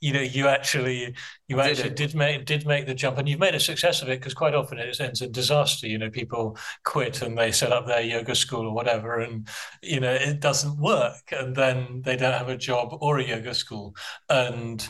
[0.00, 1.14] you know you actually
[1.48, 1.96] you Did actually it.
[1.96, 4.54] did make did make the jump and you've made a success of it because quite
[4.54, 5.86] often it ends in disaster.
[5.86, 9.48] You know, people quit and they set up their yoga school or whatever, and
[9.82, 13.54] you know it doesn't work, and then they don't have a job or a yoga
[13.54, 13.94] school.
[14.28, 14.86] And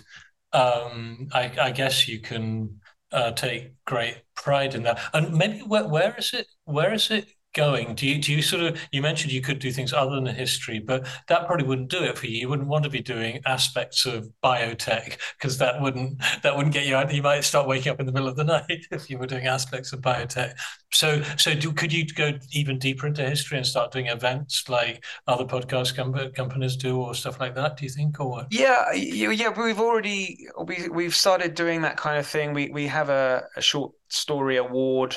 [0.53, 2.81] um, I, I guess you can
[3.13, 5.01] uh, take great pride in that.
[5.13, 6.47] And maybe where, where is it?
[6.65, 7.95] Where is it going?
[7.95, 10.81] Do you do you sort of you mentioned you could do things other than history,
[10.81, 12.41] but that probably wouldn't do it for you.
[12.41, 16.87] You wouldn't want to be doing aspects of biotech because that wouldn't that wouldn't get
[16.87, 17.13] you out.
[17.15, 19.47] You might start waking up in the middle of the night if you were doing
[19.47, 20.55] aspects of biotech.
[20.93, 25.05] So so do could you go even deeper into history and start doing events like
[25.27, 27.77] other podcast com- companies do or stuff like that?
[27.77, 28.47] Do you think or?
[28.51, 32.53] Yeah, yeah, we've already we we've started doing that kind of thing.
[32.53, 35.17] We we have a, a short story award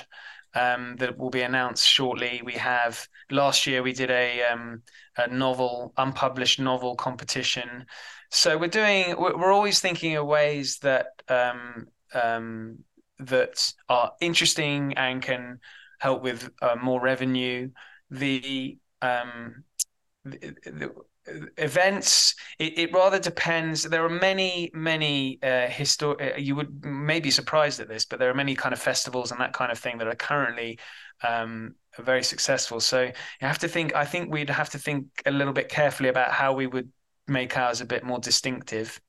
[0.53, 2.41] um, that will be announced shortly.
[2.43, 4.81] We have last year we did a um,
[5.17, 7.85] a novel unpublished novel competition.
[8.29, 12.79] So we're doing we're, always thinking of ways that um, um,
[13.19, 15.59] that are interesting and can
[15.99, 17.69] help with uh, more revenue.
[18.11, 19.63] The um,
[20.25, 20.91] the, the
[21.57, 22.35] events.
[22.59, 23.83] It, it rather depends.
[23.83, 28.19] There are many many uh histor- uh, you would may be surprised at this but
[28.19, 30.79] there are many kind of festivals and that kind of thing that are currently
[31.23, 32.79] um very successful.
[32.79, 33.11] So you
[33.47, 36.53] have to think i think we'd have to think a little bit carefully about how
[36.53, 36.91] we would
[37.27, 38.99] make ours a bit more distinctive.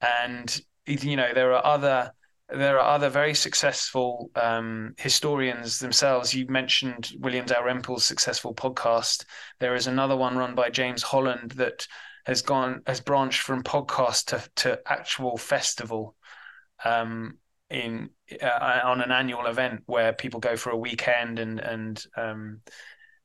[0.00, 2.12] And you know there are other
[2.48, 6.34] there are other very successful um, historians themselves.
[6.34, 9.24] You mentioned William Dalrymple's successful podcast.
[9.58, 11.86] There is another one run by James Holland that
[12.24, 16.14] has gone has branched from podcast to to actual festival
[16.84, 17.38] um,
[17.70, 22.60] in uh, on an annual event where people go for a weekend and and um,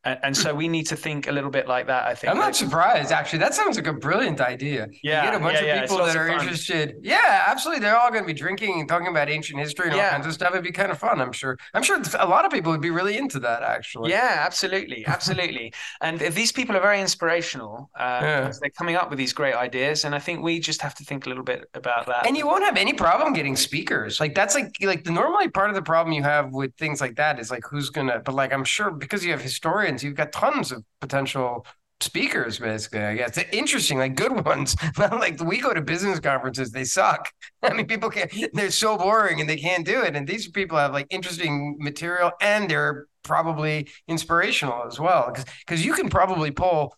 [0.03, 2.05] and, and so we need to think a little bit like that.
[2.07, 2.31] I think.
[2.31, 3.39] I'm not surprised, actually.
[3.39, 4.87] That sounds like a brilliant idea.
[5.03, 6.39] Yeah, you get a bunch yeah, yeah, of it's people that are fun.
[6.39, 6.95] interested.
[7.01, 7.81] Yeah, absolutely.
[7.81, 10.33] They're all going to be drinking and talking about ancient history and all kinds of
[10.33, 10.51] stuff.
[10.51, 11.57] It'd be kind of fun, I'm sure.
[11.73, 14.11] I'm sure a lot of people would be really into that, actually.
[14.11, 15.73] Yeah, absolutely, absolutely.
[16.01, 17.89] and these people are very inspirational.
[17.97, 18.51] Uh, Yeah.
[18.61, 21.25] They're coming up with these great ideas, and I think we just have to think
[21.25, 22.25] a little bit about that.
[22.27, 24.19] And you won't have any problem getting speakers.
[24.19, 27.15] Like that's like like the normally part of the problem you have with things like
[27.15, 28.19] that is like who's gonna.
[28.25, 31.65] But like I'm sure because you have historians, you've got tons of potential
[31.99, 32.59] speakers.
[32.59, 34.75] Basically, I guess interesting, like good ones.
[34.97, 37.29] Not like we go to business conferences, they suck.
[37.63, 38.31] I mean, people can't.
[38.53, 40.15] They're so boring and they can't do it.
[40.15, 45.33] And these people have like interesting material and they're probably inspirational as well.
[45.65, 46.95] Because you can probably pull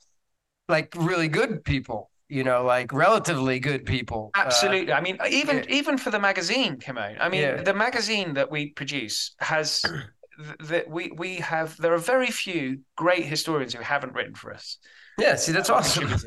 [0.69, 2.09] like really good people.
[2.29, 4.31] You know, like relatively good people.
[4.35, 4.91] Uh, Absolutely.
[4.93, 5.65] I mean, even yeah.
[5.69, 7.17] even for the magazine, Kimon.
[7.19, 7.61] I mean, Yeah.
[7.61, 9.83] the magazine that we produce has
[10.61, 11.77] that we we have.
[11.77, 14.77] There are very few great historians who haven't written for us.
[15.17, 15.35] yeah.
[15.35, 16.13] See, that's awesome.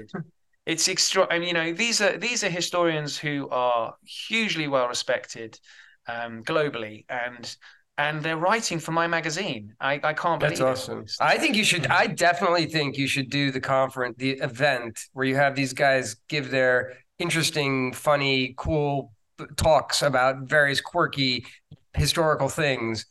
[0.67, 1.29] It's extra.
[1.31, 5.61] I mean, you know, these are these are historians who are hugely well respected
[6.09, 7.57] um, globally, and
[7.99, 9.75] and they're writing for my magazine.
[9.81, 10.93] I, I can't believe That's it.
[10.93, 11.05] awesome.
[11.21, 11.87] I think you should.
[11.87, 16.17] I definitely think you should do the conference, the event where you have these guys
[16.29, 19.13] give their interesting, funny, cool
[19.57, 21.47] talks about various quirky
[21.95, 23.07] historical things.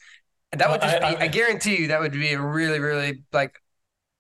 [0.56, 1.18] That would uh, just I- be.
[1.18, 3.56] I, I- guarantee you that would be a really, really like.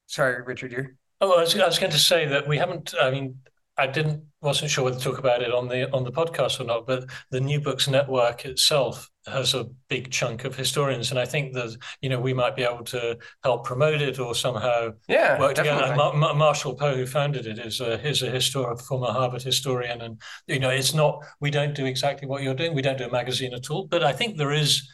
[0.07, 0.71] Sorry, Richard.
[0.71, 0.95] You're.
[1.21, 2.93] Oh, I was, I was going to say that we haven't.
[3.01, 3.39] I mean,
[3.77, 6.65] I didn't wasn't sure whether to talk about it on the on the podcast or
[6.65, 6.85] not.
[6.85, 11.53] But the New Books Network itself has a big chunk of historians, and I think
[11.53, 15.55] that you know we might be able to help promote it or somehow Yeah, work
[15.55, 15.79] together.
[15.81, 15.89] definitely.
[15.89, 19.41] And Mar- Mar- Marshall Poe, who founded it, is a is a historian, former Harvard
[19.41, 21.23] historian, and you know it's not.
[21.39, 22.75] We don't do exactly what you're doing.
[22.75, 23.87] We don't do a magazine at all.
[23.87, 24.87] But I think there is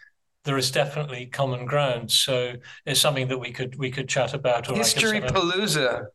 [0.43, 2.11] there is definitely common ground.
[2.11, 2.53] So
[2.85, 4.69] it's something that we could we could chat about.
[4.69, 6.05] Or History palooza.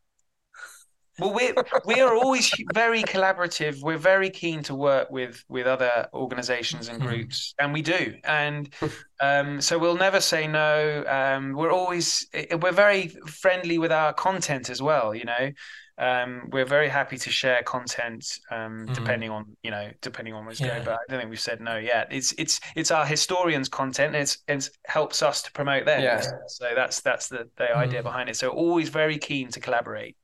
[1.19, 1.51] Well, we
[1.85, 3.81] we are always very collaborative.
[3.81, 7.07] We're very keen to work with with other organisations and hmm.
[7.07, 8.13] groups, and we do.
[8.23, 8.69] And
[9.21, 11.03] um, so we'll never say no.
[11.07, 12.27] Um, we're always
[12.61, 15.15] we're very friendly with our content as well.
[15.15, 15.51] You know,
[15.97, 18.93] um, we're very happy to share content um, mm-hmm.
[18.93, 20.67] depending on you know depending on what's yeah.
[20.67, 20.85] going.
[20.85, 22.07] But I don't think we've said no yet.
[22.11, 24.15] It's it's it's our historians' content.
[24.15, 26.01] It's it helps us to promote them.
[26.01, 26.21] Yeah.
[26.47, 27.79] So that's that's the the mm-hmm.
[27.79, 28.35] idea behind it.
[28.35, 30.15] So always very keen to collaborate.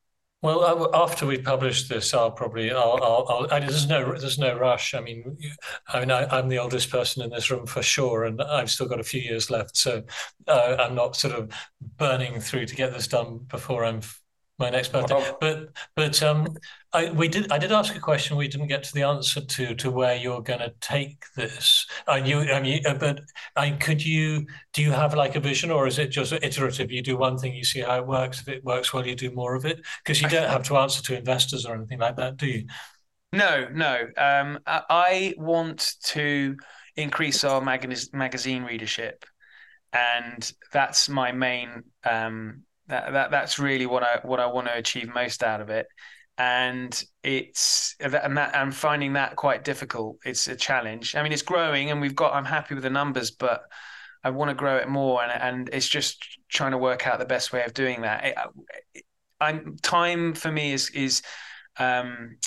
[0.44, 4.58] Well, after we publish this, I'll probably, I'll, I'll, I'll I, there's no, there's no
[4.58, 4.94] rush.
[4.94, 5.38] I mean,
[5.88, 8.90] I mean, I, am the oldest person in this room for sure, and I've still
[8.90, 10.04] got a few years left, so
[10.50, 11.50] uh, I'm not sort of
[11.96, 14.02] burning through to get this done before I'm
[14.60, 15.32] my next birthday.
[15.40, 16.48] But but um,
[16.94, 19.76] I we did I did ask a question we didn't get to the answer to
[19.76, 21.88] to where you're going to take this.
[22.08, 23.20] I knew I mean, uh, but
[23.56, 26.92] I could you do you have like a vision or is it just iterative?
[26.92, 28.42] You do one thing, you see how it works.
[28.42, 31.02] If it works well, you do more of it because you don't have to answer
[31.04, 32.68] to investors or anything like that, do you?
[33.32, 34.08] No, no.
[34.16, 36.56] Um, I want to
[36.96, 39.26] increase our magazine magazine readership,
[39.92, 44.78] and that's my main um, that, that that's really what I what I want to
[44.78, 45.88] achieve most out of it,
[46.38, 50.18] and it's and that I'm finding that quite difficult.
[50.26, 51.16] It's a challenge.
[51.16, 52.34] I mean, it's growing, and we've got.
[52.34, 53.62] I'm happy with the numbers, but
[54.24, 57.26] I want to grow it more, and and it's just trying to work out the
[57.26, 58.26] best way of doing that.
[58.26, 59.04] It,
[59.40, 61.22] I'm time for me is is
[61.78, 62.38] um,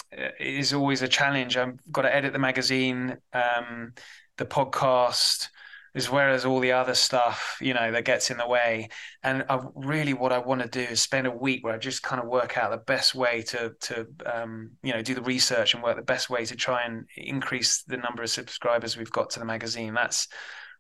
[0.41, 1.57] is always a challenge.
[1.57, 3.93] I've got to edit the magazine, um,
[4.39, 5.49] the podcast,
[5.97, 8.91] as well as all the other stuff, you know, that gets in the way.
[9.23, 12.03] And I, really, what I want to do is spend a week where I just
[12.03, 15.73] kind of work out the best way to to um, you know do the research
[15.73, 19.31] and work the best way to try and increase the number of subscribers we've got
[19.31, 19.95] to the magazine.
[19.95, 20.29] That's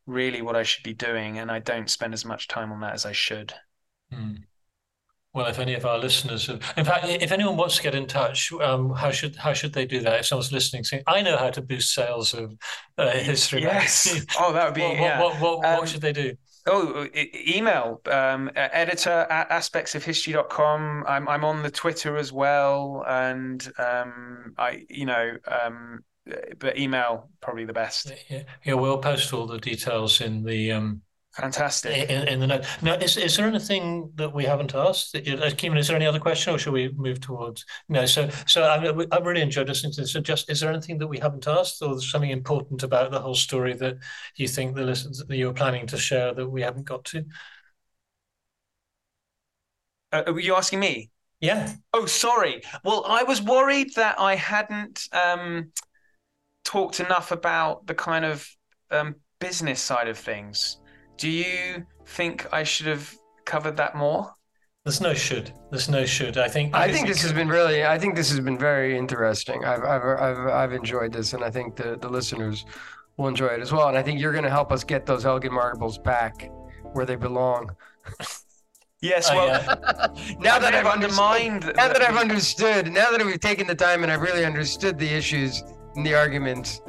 [0.04, 2.92] really what I should be doing, and I don't spend as much time on that
[2.92, 3.54] as I should.
[4.12, 4.44] Mm.
[5.36, 8.06] Well, if any of our listeners, have, in fact, if anyone wants to get in
[8.06, 10.20] touch, um, how should how should they do that?
[10.20, 12.56] If someone's listening, saying, "I know how to boost sales of
[12.96, 14.24] uh, history," yes.
[14.40, 14.80] oh, that would be.
[14.80, 15.20] what, yeah.
[15.20, 16.36] what, what, um, what, should they do?
[16.66, 21.04] Oh, email um, editor at aspectsofhistory.com.
[21.06, 26.02] I'm I'm on the Twitter as well, and um, I you know um,
[26.58, 28.10] but email probably the best.
[28.30, 31.02] Yeah, yeah, we'll post all the details in the um,
[31.36, 32.08] Fantastic.
[32.08, 32.64] In, in, the note.
[32.80, 35.14] Now, is, is there anything that we haven't asked?
[35.14, 37.66] Uh, Kimon, is there any other question, or should we move towards?
[37.90, 38.06] No.
[38.06, 40.14] So, so I, I really enjoyed listening to this.
[40.14, 43.34] So, just is there anything that we haven't asked, or something important about the whole
[43.34, 43.98] story that
[44.36, 47.26] you think the listeners that you're planning to share that we haven't got to?
[50.12, 51.10] Uh, were you asking me?
[51.40, 51.74] Yeah.
[51.92, 52.62] Oh, sorry.
[52.82, 55.70] Well, I was worried that I hadn't um,
[56.64, 58.48] talked enough about the kind of
[58.90, 60.78] um, business side of things.
[61.16, 63.14] Do you think I should have
[63.44, 64.32] covered that more?
[64.84, 65.52] There's no should.
[65.70, 66.38] There's no should.
[66.38, 66.74] I think.
[66.74, 67.84] I think this has been really.
[67.84, 69.64] I think this has been very interesting.
[69.64, 72.64] I've I've I've, I've enjoyed this, and I think the the listeners
[73.16, 73.88] will enjoy it as well.
[73.88, 76.50] And I think you're going to help us get those Elgin marbles back
[76.92, 77.74] where they belong.
[79.02, 80.34] Yes, well, uh, yeah.
[80.38, 84.12] now that I've undermined, now that I've understood, now that we've taken the time and
[84.12, 85.62] I've really understood the issues
[85.96, 86.80] and the arguments,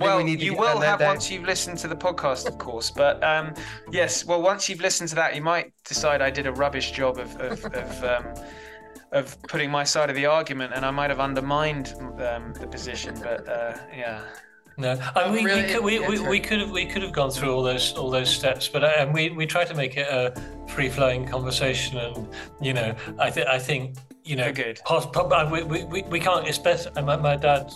[0.00, 2.90] well, we you will have once you've listened to the podcast, of course.
[2.90, 3.54] But um,
[3.90, 7.18] yes, well, once you've listened to that, you might decide I did a rubbish job
[7.18, 8.34] of of of, um,
[9.12, 13.14] of putting my side of the argument, and I might have undermined um, the position.
[13.22, 14.22] But uh, yeah.
[14.78, 17.30] No, I mean, really, we, could, we, we, we, could have we could have gone
[17.30, 20.34] through all those all those steps, but um, we we try to make it a
[20.68, 22.28] free flowing conversation, and
[22.60, 23.96] you know, I think I think
[24.26, 24.80] you know, good.
[25.50, 26.46] we, we, we can't.
[26.48, 26.90] It's better.
[27.00, 27.72] My, my dad,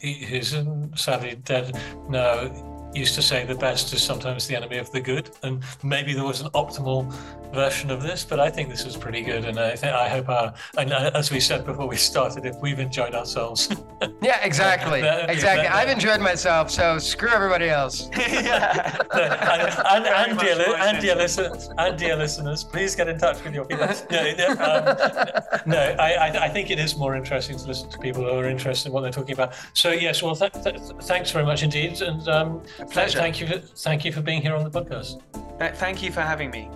[0.00, 0.54] he, who's
[0.96, 1.80] sadly dead
[2.10, 6.12] now, used to say the best is sometimes the enemy of the good, and maybe
[6.12, 7.12] there was an optimal
[7.54, 10.28] version of this, but I think this is pretty good, and I think I hope
[10.28, 13.68] our and uh, as we said before we started, if we've enjoyed ourselves,
[14.22, 15.66] yeah, exactly, exactly.
[15.66, 18.08] I've enjoyed myself, so screw everybody else.
[18.16, 23.42] yeah, and, and, and, dear, and, dear listeners, and dear listeners, please get in touch
[23.44, 23.86] with your people.
[24.10, 28.30] No, um, no I, I think it is more interesting to listen to people who
[28.30, 29.54] are interested in what they're talking about.
[29.72, 33.18] So yes, well, th- th- thanks very much indeed, and um, Pleasure.
[33.18, 33.46] Thank you.
[33.46, 35.20] For, thank you for being here on the podcast.
[35.76, 36.68] Thank you for having me.